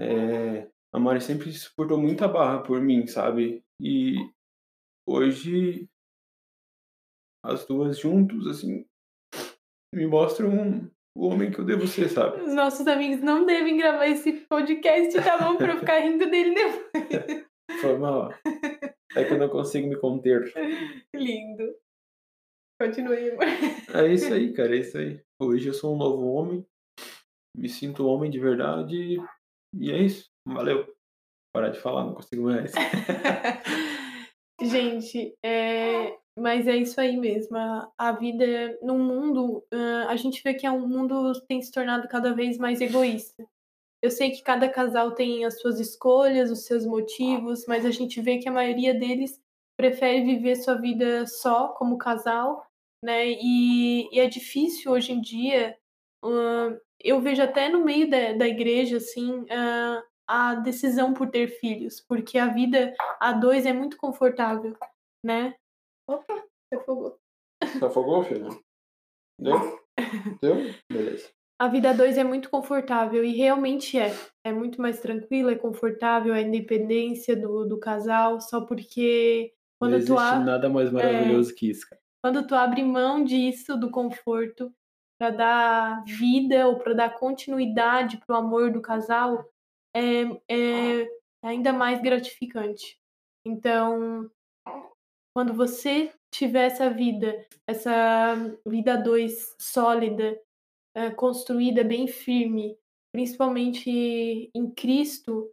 É, 0.00 0.70
a 0.92 0.98
Mari 0.98 1.20
sempre 1.20 1.52
suportou 1.52 2.00
muita 2.00 2.26
barra 2.26 2.62
por 2.62 2.80
mim, 2.80 3.06
sabe? 3.06 3.62
E 3.80 4.16
hoje 5.06 5.88
as 7.44 7.66
duas 7.66 7.98
juntos, 7.98 8.46
assim, 8.46 8.84
me 9.94 10.06
mostram 10.06 10.90
o 11.18 11.26
homem 11.26 11.50
que 11.50 11.58
eu 11.58 11.64
devo 11.64 11.84
ser, 11.88 12.08
sabe? 12.08 12.40
Os 12.42 12.54
nossos 12.54 12.86
amigos 12.86 13.20
não 13.20 13.44
devem 13.44 13.76
gravar 13.76 14.06
esse 14.06 14.32
podcast, 14.32 15.20
tá 15.20 15.36
bom? 15.36 15.56
Pra 15.56 15.72
eu 15.72 15.80
ficar 15.80 15.98
rindo 15.98 16.30
dele 16.30 16.54
depois. 16.54 17.44
Foi 17.80 17.98
mal. 17.98 18.32
É 19.16 19.24
que 19.24 19.32
eu 19.32 19.38
não 19.38 19.48
consigo 19.48 19.88
me 19.88 19.96
conter. 19.96 20.52
Lindo. 21.12 21.74
Continue, 22.80 23.32
amor. 23.32 23.44
É 23.94 24.12
isso 24.12 24.32
aí, 24.32 24.52
cara, 24.52 24.76
é 24.76 24.78
isso 24.78 24.96
aí. 24.96 25.20
Hoje 25.42 25.66
eu 25.66 25.74
sou 25.74 25.92
um 25.92 25.98
novo 25.98 26.24
homem, 26.28 26.64
me 27.56 27.68
sinto 27.68 28.06
homem 28.06 28.30
de 28.30 28.38
verdade 28.38 29.20
e 29.74 29.90
é 29.90 29.98
isso. 29.98 30.30
Valeu. 30.46 30.86
Parar 31.52 31.70
de 31.70 31.80
falar, 31.80 32.04
não 32.04 32.14
consigo 32.14 32.44
mais. 32.44 32.72
Gente, 34.62 35.34
é, 35.44 36.16
mas 36.38 36.66
é 36.66 36.76
isso 36.76 37.00
aí 37.00 37.16
mesmo. 37.16 37.56
A, 37.96 38.12
vida 38.12 38.78
no 38.82 38.98
mundo, 38.98 39.64
ah, 39.72 40.06
a 40.08 40.16
gente 40.16 40.42
vê 40.42 40.54
que 40.54 40.66
é 40.66 40.70
um 40.70 40.86
mundo 40.86 41.32
tem 41.46 41.60
se 41.62 41.72
tornado 41.72 42.08
cada 42.08 42.32
vez 42.32 42.58
mais 42.58 42.80
egoísta. 42.80 43.46
Eu 44.02 44.10
sei 44.10 44.30
que 44.30 44.42
cada 44.42 44.68
casal 44.68 45.12
tem 45.12 45.44
as 45.44 45.60
suas 45.60 45.80
escolhas, 45.80 46.50
os 46.50 46.64
seus 46.64 46.86
motivos, 46.86 47.66
mas 47.66 47.84
a 47.84 47.90
gente 47.90 48.20
vê 48.20 48.38
que 48.38 48.48
a 48.48 48.52
maioria 48.52 48.94
deles 48.94 49.40
prefere 49.76 50.24
viver 50.24 50.56
sua 50.56 50.74
vida 50.74 51.26
só 51.26 51.68
como 51.68 51.98
casal, 51.98 52.64
né? 53.04 53.28
E, 53.28 54.08
e 54.14 54.20
é 54.20 54.28
difícil 54.28 54.92
hoje 54.92 55.12
em 55.12 55.20
dia. 55.20 55.76
ah, 56.24 56.78
eu 57.00 57.20
vejo 57.20 57.42
até 57.42 57.68
no 57.68 57.84
meio 57.84 58.10
da, 58.10 58.32
da 58.32 58.48
igreja, 58.48 58.96
assim, 58.98 59.46
ah, 59.50 60.02
a 60.26 60.54
decisão 60.56 61.14
por 61.14 61.30
ter 61.30 61.48
filhos, 61.60 62.00
porque 62.00 62.38
a 62.38 62.48
vida 62.48 62.94
a 63.20 63.32
dois 63.32 63.64
é 63.66 63.72
muito 63.72 63.96
confortável, 63.96 64.76
né? 65.24 65.54
Opa, 66.08 66.34
você 66.34 66.80
afogou. 66.80 67.18
Você 67.62 67.84
afogou, 67.84 68.22
filho? 68.24 68.48
Deu? 69.40 69.54
Deu? 70.42 70.56
Beleza. 70.90 71.30
A 71.60 71.68
vida 71.68 71.90
a 71.90 71.92
dois 71.92 72.16
é 72.16 72.22
muito 72.24 72.48
confortável 72.50 73.24
e 73.24 73.32
realmente 73.36 73.98
é. 73.98 74.12
É 74.44 74.52
muito 74.52 74.80
mais 74.80 75.00
tranquila, 75.00 75.52
é 75.52 75.56
confortável, 75.56 76.32
é 76.32 76.38
a 76.38 76.42
independência 76.42 77.36
do, 77.36 77.66
do 77.66 77.78
casal, 77.80 78.40
só 78.40 78.60
porque 78.64 79.52
Não 79.80 79.88
quando 79.88 79.94
existe 79.96 80.14
tu, 80.14 80.18
a- 80.18 80.38
nada 80.40 80.68
mais 80.68 80.90
maravilhoso 80.92 81.54
que 81.54 81.68
isso, 81.70 81.86
cara. 81.88 82.00
quando 82.22 82.46
tu 82.46 82.54
abre 82.54 82.82
mão 82.84 83.24
disso, 83.24 83.76
do 83.76 83.90
conforto, 83.90 84.72
para 85.20 85.30
dar 85.30 86.04
vida 86.04 86.68
ou 86.68 86.78
para 86.78 86.94
dar 86.94 87.18
continuidade 87.18 88.18
pro 88.24 88.36
amor 88.36 88.70
do 88.70 88.80
casal, 88.80 89.44
é, 89.94 90.22
é 90.48 91.08
ainda 91.42 91.72
mais 91.72 92.00
gratificante. 92.00 93.00
Então, 93.44 94.30
quando 95.38 95.54
você 95.54 96.10
tiver 96.34 96.66
essa 96.66 96.90
vida, 96.90 97.46
essa 97.64 98.34
vida 98.66 98.96
dois 98.96 99.54
sólida, 99.56 100.36
eh, 100.96 101.10
construída 101.10 101.84
bem 101.84 102.08
firme, 102.08 102.76
principalmente 103.12 104.50
em 104.52 104.70
Cristo, 104.74 105.48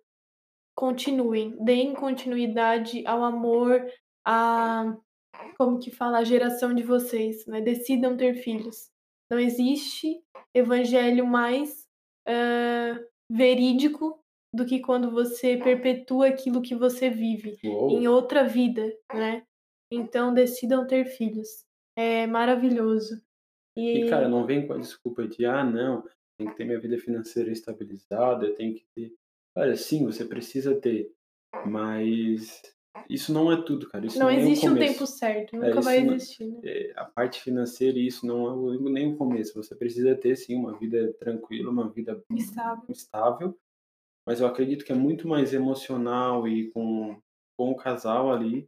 continuem, 0.76 1.56
deem 1.64 1.94
continuidade 1.94 3.06
ao 3.06 3.24
amor, 3.24 3.86
a 4.26 4.98
como 5.56 5.78
que 5.78 5.92
fala, 5.92 6.18
a 6.18 6.24
geração 6.24 6.74
de 6.74 6.82
vocês, 6.82 7.46
né? 7.46 7.62
Decidam 7.62 8.18
ter 8.18 8.42
filhos. 8.42 8.90
Não 9.30 9.38
existe 9.38 10.20
evangelho 10.52 11.28
mais 11.28 11.88
eh, 12.28 13.06
verídico 13.32 14.20
do 14.52 14.66
que 14.66 14.80
quando 14.80 15.12
você 15.12 15.58
perpetua 15.58 16.30
aquilo 16.30 16.64
que 16.64 16.74
você 16.74 17.08
vive 17.08 17.60
Uou. 17.64 17.92
em 17.92 18.08
outra 18.08 18.48
vida, 18.48 18.92
né? 19.14 19.46
Então 19.92 20.34
decidam 20.34 20.86
ter 20.88 21.06
filhos. 21.06 21.66
É 21.96 22.28
maravilhoso. 22.28 23.22
E, 23.78 24.10
cara, 24.10 24.28
não 24.28 24.46
vem 24.46 24.66
com 24.66 24.74
a 24.74 24.78
desculpa 24.78 25.28
de, 25.28 25.46
ah, 25.46 25.64
não, 25.64 26.04
tem 26.38 26.48
que 26.48 26.56
ter 26.56 26.66
minha 26.66 26.80
vida 26.80 26.98
financeira 26.98 27.52
estabilizada, 27.52 28.46
eu 28.46 28.56
tenho 28.56 28.74
que 28.74 28.86
ter. 28.96 29.14
Cara, 29.54 29.76
sim, 29.76 30.06
você 30.06 30.26
precisa 30.26 30.76
ter, 30.80 31.12
mas 31.66 32.62
isso 33.10 33.34
não 33.34 33.52
é 33.52 33.62
tudo, 33.62 33.88
cara. 33.90 34.06
Isso 34.06 34.18
não 34.20 34.26
não, 34.26 34.32
é 34.32 34.40
existe 34.40 34.68
o 34.68 34.72
um 34.74 34.78
tempo 34.78 35.06
certo, 35.06 35.56
É, 35.56 35.58
nunca 35.60 35.80
isso 35.80 35.84
vai 35.84 36.04
não- 36.04 36.14
existir, 36.16 36.48
né? 36.48 36.60
É, 36.64 36.94
a 36.96 37.06
parte 37.06 37.42
financeira, 37.42 38.00
isso 38.00 38.26
não 38.26 38.74
é 38.74 38.78
nem 38.92 39.14
o 39.14 39.18
começo. 39.18 39.54
Você 39.56 39.76
precisa 39.76 40.16
ter, 40.16 40.36
sim, 40.36 40.56
uma 40.56 40.78
vida 40.78 41.14
tranquila, 41.20 41.70
uma 41.72 41.90
vida 41.90 42.22
Estável. 42.36 42.84
estável, 42.90 43.58
mas 44.26 44.42
eu 44.42 44.48
acredito 44.48 44.84
que 44.86 44.92
é 44.92 44.96
muito 44.96 45.28
mais 45.28 45.54
emocional 45.54 46.48
e 46.48 46.72
com, 46.72 47.22
com 47.58 47.72
o 47.72 47.76
casal 47.76 48.32
ali 48.32 48.68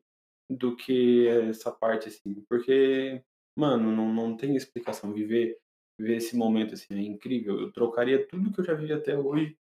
do 0.50 0.76
que 0.76 1.28
essa 1.28 1.72
parte, 1.72 2.08
assim. 2.08 2.44
Porque, 2.50 3.24
mano, 3.58 3.92
não, 3.92 4.14
não 4.14 4.38
tem 4.38 4.56
explicação. 4.56 5.14
Viver, 5.14 5.58
viver 6.00 6.18
esse 6.18 6.36
momento, 6.36 6.74
assim, 6.74 6.94
é 6.96 7.02
incrível. 7.02 7.60
Eu 7.60 7.72
trocaria 7.72 8.28
tudo 8.28 8.52
que 8.52 8.60
eu 8.62 8.66
já 8.66 8.74
vivi 8.74 8.94
até 8.94 9.18
hoje 9.18 9.58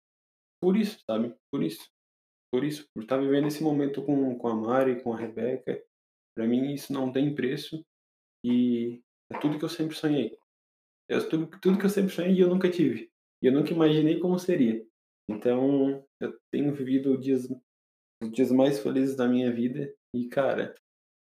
por 0.62 0.76
isso, 0.76 0.98
sabe? 1.06 1.34
Por 1.50 1.62
isso. 1.62 1.88
Por 2.52 2.64
isso. 2.64 2.86
Por 2.94 3.02
estar 3.02 3.18
vivendo 3.18 3.48
esse 3.48 3.62
momento 3.62 4.04
com, 4.04 4.36
com 4.38 4.48
a 4.48 4.54
Mari, 4.54 5.02
com 5.02 5.12
a 5.12 5.18
Rebeca. 5.18 5.82
Pra 6.36 6.46
mim, 6.46 6.72
isso 6.74 6.92
não 6.92 7.10
tem 7.12 7.34
preço. 7.34 7.84
E 8.44 9.02
é 9.32 9.38
tudo 9.38 9.58
que 9.58 9.64
eu 9.64 9.68
sempre 9.68 9.96
sonhei. 9.96 10.36
É 11.08 11.18
tudo, 11.20 11.48
tudo 11.60 11.78
que 11.78 11.84
eu 11.84 11.90
sempre 11.90 12.12
sonhei 12.12 12.34
e 12.34 12.40
eu 12.40 12.48
nunca 12.48 12.70
tive. 12.70 13.10
E 13.42 13.46
eu 13.46 13.52
nunca 13.52 13.72
imaginei 13.72 14.20
como 14.20 14.38
seria. 14.38 14.84
Então, 15.28 16.04
eu 16.20 16.38
tenho 16.52 16.74
vivido 16.74 17.18
dias, 17.18 17.48
os 18.22 18.32
dias 18.32 18.50
mais 18.52 18.80
felizes 18.80 19.16
da 19.16 19.26
minha 19.26 19.52
vida. 19.52 19.92
E, 20.14 20.28
cara, 20.28 20.74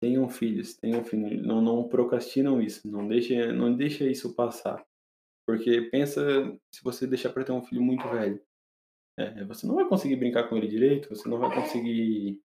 tenham 0.01 0.29
filhos, 0.29 0.77
tenham 0.77 1.05
filhos. 1.05 1.45
Não, 1.45 1.61
não 1.61 1.89
procrastinam 1.89 2.61
isso. 2.61 2.89
Não 2.91 3.07
deixa, 3.07 3.53
não 3.53 3.75
deixa 3.75 4.05
isso 4.05 4.35
passar. 4.35 4.85
Porque 5.47 5.83
pensa 5.91 6.23
se 6.73 6.83
você 6.83 7.07
deixar 7.07 7.33
para 7.33 7.45
ter 7.45 7.53
um 7.53 7.63
filho 7.63 7.83
muito 7.83 8.07
velho. 8.09 8.41
É, 9.19 9.45
você 9.45 9.67
não 9.67 9.77
vai 9.77 9.89
conseguir 9.89 10.17
brincar 10.17 10.49
com 10.49 10.57
ele 10.57 10.69
direito, 10.69 11.09
você 11.09 11.27
não 11.29 11.39
vai 11.39 11.55
conseguir 11.55 12.39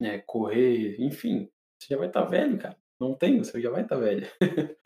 é, 0.00 0.18
correr, 0.18 0.96
enfim. 0.98 1.50
Você 1.78 1.94
já 1.94 1.98
vai 1.98 2.08
estar 2.08 2.22
tá 2.22 2.28
velho, 2.28 2.58
cara. 2.58 2.78
Não 2.98 3.14
tem, 3.14 3.38
você 3.38 3.60
já 3.60 3.70
vai 3.70 3.82
estar 3.82 3.96
tá 3.96 4.02
velho. 4.02 4.26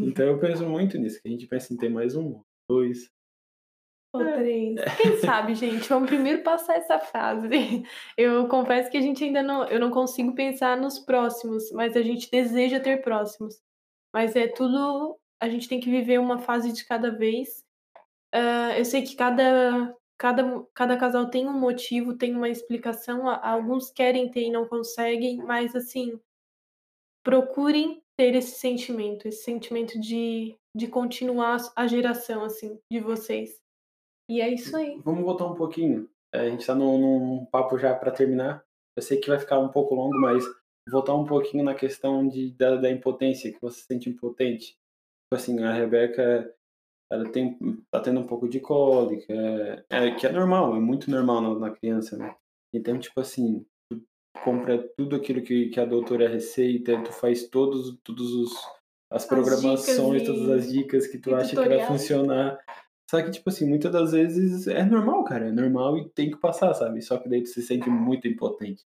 então 0.00 0.26
eu 0.26 0.38
penso 0.40 0.66
muito 0.66 0.96
nisso, 0.98 1.20
que 1.20 1.28
a 1.28 1.30
gente 1.30 1.46
pensa 1.46 1.74
em 1.74 1.76
ter 1.76 1.88
mais 1.88 2.16
um, 2.16 2.42
dois, 2.68 3.10
ou 4.12 4.22
é. 4.22 4.32
três. 4.32 4.80
Quem 4.96 5.16
sabe, 5.18 5.54
gente? 5.54 5.88
Vamos 5.88 6.08
primeiro 6.08 6.42
passar 6.42 6.76
essa 6.76 6.98
fase. 6.98 7.48
Eu 8.16 8.48
confesso 8.48 8.90
que 8.90 8.96
a 8.96 9.00
gente 9.00 9.22
ainda 9.22 9.42
não. 9.42 9.64
Eu 9.64 9.78
não 9.78 9.90
consigo 9.90 10.34
pensar 10.34 10.76
nos 10.76 10.98
próximos, 10.98 11.70
mas 11.72 11.96
a 11.96 12.02
gente 12.02 12.30
deseja 12.30 12.80
ter 12.80 13.02
próximos. 13.02 13.60
Mas 14.12 14.34
é 14.34 14.48
tudo. 14.48 15.16
A 15.40 15.48
gente 15.48 15.68
tem 15.68 15.80
que 15.80 15.90
viver 15.90 16.18
uma 16.18 16.38
fase 16.38 16.72
de 16.72 16.84
cada 16.84 17.10
vez. 17.10 17.64
Uh, 18.34 18.72
eu 18.76 18.84
sei 18.84 19.02
que 19.02 19.16
cada, 19.16 19.96
cada, 20.18 20.66
cada 20.74 20.96
casal 20.96 21.30
tem 21.30 21.48
um 21.48 21.58
motivo, 21.58 22.16
tem 22.16 22.34
uma 22.34 22.48
explicação. 22.48 23.28
Alguns 23.28 23.90
querem 23.90 24.30
ter 24.30 24.42
e 24.42 24.50
não 24.50 24.66
conseguem, 24.66 25.38
mas 25.38 25.74
assim. 25.74 26.18
Procurem 27.22 28.02
ter 28.16 28.34
esse 28.34 28.58
sentimento, 28.58 29.28
esse 29.28 29.42
sentimento 29.44 30.00
de, 30.00 30.56
de 30.74 30.88
continuar 30.88 31.58
a 31.76 31.86
geração 31.86 32.42
assim 32.42 32.78
de 32.90 32.98
vocês 32.98 33.60
e 34.30 34.40
é 34.40 34.48
isso 34.48 34.76
aí. 34.76 34.96
Vamos 35.04 35.24
voltar 35.24 35.44
um 35.46 35.56
pouquinho. 35.56 36.08
É, 36.32 36.42
a 36.42 36.48
gente 36.48 36.60
está 36.60 36.72
num, 36.72 36.98
num, 36.98 37.44
papo 37.46 37.76
já 37.76 37.92
para 37.92 38.12
terminar. 38.12 38.64
Eu 38.96 39.02
sei 39.02 39.18
que 39.18 39.28
vai 39.28 39.40
ficar 39.40 39.58
um 39.58 39.68
pouco 39.68 39.92
longo, 39.92 40.16
mas 40.20 40.44
voltar 40.88 41.14
um 41.14 41.24
pouquinho 41.24 41.64
na 41.64 41.74
questão 41.74 42.28
de, 42.28 42.52
da, 42.52 42.76
da 42.76 42.88
impotência, 42.88 43.52
que 43.52 43.60
você 43.60 43.80
se 43.80 43.86
sente 43.86 44.08
impotente. 44.08 44.68
Tipo 44.68 45.34
assim, 45.34 45.60
a 45.64 45.72
Rebeca, 45.72 46.54
ela 47.10 47.28
tem, 47.28 47.58
tá 47.90 48.00
tendo 48.00 48.20
um 48.20 48.26
pouco 48.26 48.48
de 48.48 48.60
cólica, 48.60 49.32
é, 49.90 50.06
é 50.06 50.14
que 50.14 50.26
é 50.26 50.30
normal, 50.32 50.76
é 50.76 50.80
muito 50.80 51.10
normal 51.10 51.40
na, 51.40 51.54
na, 51.58 51.70
criança, 51.70 52.16
né? 52.16 52.34
Então, 52.72 52.98
tipo 53.00 53.20
assim, 53.20 53.66
tu 53.90 54.00
compra 54.44 54.78
tudo 54.96 55.16
aquilo 55.16 55.42
que, 55.42 55.70
que 55.70 55.80
a 55.80 55.84
doutora 55.84 56.28
receita, 56.28 57.02
tu 57.02 57.12
faz 57.12 57.48
todos, 57.48 57.98
todos 58.04 58.32
os 58.32 58.52
as 59.10 59.26
programações, 59.26 60.22
as 60.22 60.28
todas 60.28 60.48
as 60.50 60.72
dicas 60.72 61.08
que 61.08 61.18
tu 61.18 61.34
acha 61.34 61.48
tutorial. 61.48 61.72
que 61.72 61.78
vai 61.78 61.86
funcionar. 61.86 62.60
Só 63.10 63.20
que, 63.20 63.32
tipo 63.32 63.50
assim, 63.50 63.68
muitas 63.68 63.90
das 63.90 64.12
vezes 64.12 64.68
é 64.68 64.84
normal, 64.84 65.24
cara. 65.24 65.48
É 65.48 65.50
normal 65.50 65.98
e 65.98 66.08
tem 66.10 66.30
que 66.30 66.36
passar, 66.36 66.72
sabe? 66.74 67.02
Só 67.02 67.18
que 67.18 67.28
daí 67.28 67.42
tu 67.42 67.48
se 67.48 67.60
sente 67.60 67.90
muito 67.90 68.28
impotente. 68.28 68.84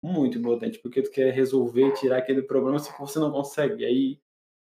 Muito 0.00 0.38
impotente, 0.38 0.78
porque 0.78 1.02
tu 1.02 1.10
quer 1.10 1.32
resolver, 1.32 1.92
tirar 1.94 2.18
aquele 2.18 2.42
problema, 2.42 2.78
se 2.78 2.96
você 2.96 3.18
não 3.18 3.32
consegue. 3.32 3.82
E 3.82 3.84
aí 3.84 4.20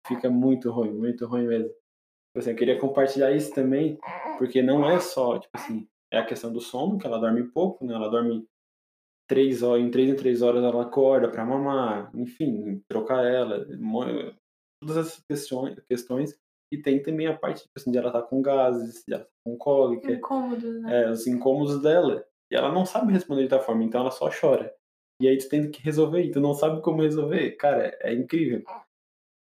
fica 0.05 0.29
muito 0.29 0.69
ruim, 0.69 0.91
muito 0.93 1.25
ruim 1.25 1.47
mesmo. 1.47 1.69
Tipo 1.69 2.37
assim, 2.37 2.51
eu 2.51 2.55
queria 2.55 2.79
compartilhar 2.79 3.31
isso 3.31 3.51
também, 3.51 3.97
porque 4.37 4.61
não 4.61 4.87
é 4.87 4.99
só, 4.99 5.39
tipo 5.39 5.57
assim, 5.57 5.87
é 6.13 6.19
a 6.19 6.25
questão 6.25 6.53
do 6.53 6.61
sono, 6.61 6.99
que 6.99 7.07
ela 7.07 7.17
dorme 7.17 7.43
pouco, 7.49 7.83
né? 7.83 7.95
Ela 7.95 8.09
dorme 8.09 8.45
três 9.27 9.63
horas, 9.63 9.83
em 9.83 9.89
três 9.89 10.09
em 10.11 10.15
três 10.15 10.43
horas 10.43 10.63
ela 10.63 10.83
acorda 10.83 11.31
para 11.31 11.43
mamar, 11.43 12.11
enfim, 12.15 12.83
trocar 12.87 13.25
ela, 13.25 13.65
todas 14.79 14.97
essas 14.97 15.23
questões, 15.27 15.79
questões 15.87 16.39
e 16.71 16.77
tem 16.77 17.01
também 17.01 17.27
a 17.27 17.37
parte 17.37 17.61
tipo 17.61 17.73
assim, 17.75 17.91
de 17.91 17.97
ela 17.97 18.07
estar 18.07 18.21
tá 18.21 18.27
com 18.27 18.41
gases, 18.41 19.03
de 19.07 19.13
ela 19.13 19.23
tá 19.23 19.29
com 19.43 19.57
cólica. 19.57 20.11
Incômodos, 20.11 20.81
né? 20.81 21.03
É, 21.03 21.09
os 21.09 21.25
incômodos 21.27 21.81
dela. 21.81 22.25
E 22.51 22.55
ela 22.55 22.71
não 22.71 22.85
sabe 22.85 23.13
responder 23.13 23.43
de 23.43 23.49
tal 23.49 23.61
forma, 23.61 23.83
então 23.83 24.01
ela 24.01 24.11
só 24.11 24.29
chora. 24.29 24.73
E 25.21 25.27
aí 25.27 25.37
tu 25.37 25.49
tem 25.49 25.69
que 25.69 25.81
resolver, 25.81 26.23
e 26.23 26.31
tu 26.31 26.39
não 26.39 26.53
sabe 26.53 26.81
como 26.81 27.01
resolver. 27.01 27.51
Cara, 27.51 27.97
é 28.01 28.13
incrível. 28.13 28.63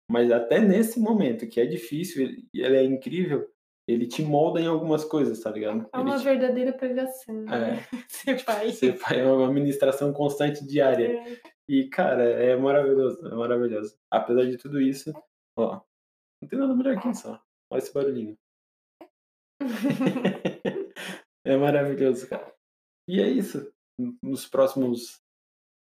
Mas 0.09 0.31
até 0.31 0.59
nesse 0.59 0.99
momento, 0.99 1.47
que 1.47 1.59
é 1.59 1.65
difícil, 1.65 2.29
e 2.53 2.61
ele 2.61 2.77
é 2.77 2.83
incrível, 2.83 3.47
ele 3.87 4.07
te 4.07 4.21
molda 4.21 4.59
em 4.59 4.67
algumas 4.67 5.05
coisas, 5.05 5.39
tá 5.39 5.49
ligado? 5.49 5.87
É 5.93 5.97
uma 5.97 6.17
te... 6.17 6.23
verdadeira 6.23 6.73
pregação. 6.73 7.43
Né? 7.43 7.79
É. 7.93 7.97
Ser 8.07 8.43
pai. 8.43 8.71
Ser 8.71 8.99
pai 8.99 9.21
é 9.21 9.25
uma 9.25 9.47
administração 9.47 10.11
constante 10.11 10.65
diária. 10.65 11.19
É. 11.19 11.37
E, 11.69 11.87
cara, 11.89 12.23
é 12.23 12.55
maravilhoso, 12.55 13.25
é 13.27 13.35
maravilhoso. 13.35 13.97
Apesar 14.11 14.45
de 14.45 14.57
tudo 14.57 14.81
isso, 14.81 15.13
ó, 15.57 15.81
não 16.41 16.49
tem 16.49 16.59
nada 16.59 16.75
melhor 16.75 17.01
que 17.01 17.09
isso, 17.09 17.29
ó. 17.29 17.39
Olha 17.71 17.79
esse 17.79 17.93
barulhinho. 17.93 18.37
é 21.45 21.57
maravilhoso, 21.57 22.29
cara. 22.29 22.53
E 23.07 23.21
é 23.21 23.27
isso. 23.27 23.71
Nos 24.21 24.47
próximos 24.47 25.21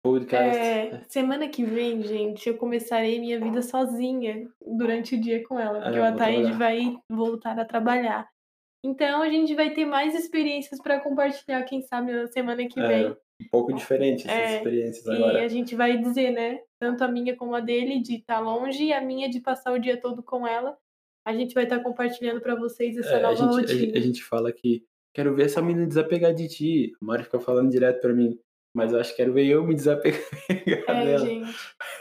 podcasts. 0.02 0.56
É, 0.56 1.02
semana 1.08 1.48
que 1.48 1.64
vem, 1.64 2.02
gente, 2.02 2.48
eu 2.48 2.56
começarei 2.56 3.20
minha 3.20 3.38
vida 3.38 3.62
sozinha 3.62 4.50
durante 4.60 5.14
o 5.14 5.20
dia 5.20 5.46
com 5.46 5.58
ela. 5.58 5.82
Porque 5.82 5.98
é, 5.98 6.00
o 6.00 6.04
Ataíde 6.04 6.52
vai 6.52 6.98
voltar 7.08 7.58
a 7.58 7.64
trabalhar. 7.64 8.28
Então 8.82 9.22
a 9.22 9.28
gente 9.28 9.54
vai 9.54 9.74
ter 9.74 9.84
mais 9.84 10.14
experiências 10.14 10.80
para 10.80 11.00
compartilhar, 11.00 11.62
quem 11.64 11.82
sabe, 11.82 12.12
na 12.12 12.26
semana 12.28 12.66
que 12.66 12.80
é, 12.80 12.88
vem. 12.88 13.16
Um 13.40 13.48
pouco 13.50 13.72
diferente 13.72 14.28
essas 14.28 14.50
é, 14.52 14.56
experiências 14.56 15.06
agora. 15.08 15.40
E 15.40 15.44
a 15.44 15.48
gente 15.48 15.74
vai 15.74 15.96
dizer, 15.96 16.30
né? 16.30 16.60
Tanto 16.78 17.02
a 17.02 17.08
minha 17.08 17.36
como 17.36 17.54
a 17.54 17.60
dele, 17.60 18.00
de 18.00 18.16
estar 18.16 18.36
tá 18.36 18.40
longe, 18.40 18.84
e 18.84 18.92
a 18.92 19.00
minha 19.00 19.28
de 19.28 19.40
passar 19.40 19.72
o 19.72 19.78
dia 19.78 20.00
todo 20.00 20.22
com 20.22 20.46
ela. 20.46 20.76
A 21.24 21.32
gente 21.32 21.54
vai 21.54 21.64
estar 21.64 21.78
tá 21.78 21.84
compartilhando 21.84 22.40
para 22.40 22.54
vocês 22.54 22.96
essa 22.96 23.16
é, 23.16 23.22
nova 23.22 23.32
a 23.32 23.36
gente, 23.36 23.72
rotina. 23.72 23.94
A, 23.94 23.98
a, 23.98 24.00
gente 24.00 24.22
fala 24.22 24.52
que 24.52 24.84
quero 25.14 25.34
ver 25.34 25.46
essa 25.46 25.62
menina 25.62 25.86
desapegar 25.86 26.34
de 26.34 26.48
ti. 26.48 26.92
A 27.00 27.04
Mari 27.04 27.24
fica 27.24 27.40
falando 27.40 27.70
direto 27.70 28.00
para 28.00 28.12
mim. 28.12 28.38
Mas 28.72 28.92
eu 28.92 29.00
acho 29.00 29.10
que 29.10 29.16
quero 29.16 29.32
ver 29.32 29.46
eu 29.46 29.64
me 29.66 29.74
desapegar 29.74 30.20
é, 30.88 31.04
dela. 31.04 31.26
gente. 31.26 31.52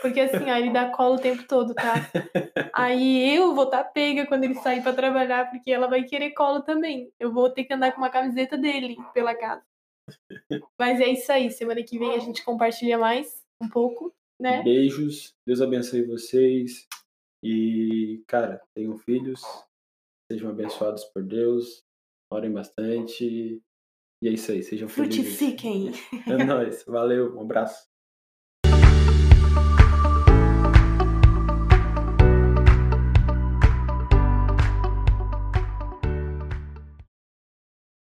Porque 0.01 0.19
assim, 0.19 0.51
ó, 0.51 0.55
ele 0.55 0.71
dá 0.71 0.89
colo 0.89 1.15
o 1.15 1.19
tempo 1.19 1.43
todo, 1.47 1.73
tá? 1.73 1.93
Aí 2.73 3.35
eu 3.35 3.55
vou 3.55 3.63
estar 3.63 3.83
tá 3.83 3.89
pega 3.89 4.27
quando 4.27 4.43
ele 4.43 4.53
sair 4.55 4.83
para 4.83 4.93
trabalhar, 4.93 5.49
porque 5.49 5.71
ela 5.71 5.87
vai 5.87 6.03
querer 6.03 6.31
colo 6.31 6.61
também. 6.61 7.11
Eu 7.19 7.33
vou 7.33 7.49
ter 7.49 7.63
que 7.63 7.73
andar 7.73 7.91
com 7.91 7.97
uma 7.97 8.11
camiseta 8.11 8.55
dele 8.55 8.97
pela 9.13 9.33
casa. 9.33 9.63
Mas 10.79 10.99
é 10.99 11.07
isso 11.07 11.31
aí. 11.31 11.49
Semana 11.51 11.83
que 11.83 11.97
vem 11.97 12.13
a 12.13 12.19
gente 12.19 12.43
compartilha 12.43 12.97
mais 12.97 13.43
um 13.61 13.69
pouco, 13.69 14.13
né? 14.39 14.63
Beijos. 14.63 15.33
Deus 15.45 15.61
abençoe 15.61 16.03
vocês. 16.03 16.87
E, 17.43 18.23
cara, 18.27 18.61
tenham 18.75 18.97
filhos. 18.97 19.41
Sejam 20.31 20.49
abençoados 20.49 21.05
por 21.05 21.23
Deus. 21.23 21.83
Orem 22.31 22.51
bastante. 22.51 23.61
E 24.21 24.27
é 24.27 24.31
isso 24.31 24.51
aí. 24.51 24.61
Sejam 24.61 24.87
felizes. 24.87 25.37
Frutifiquem. 25.37 25.91
É 26.27 26.43
nóis. 26.43 26.83
Valeu. 26.85 27.35
Um 27.35 27.41
abraço. 27.41 27.88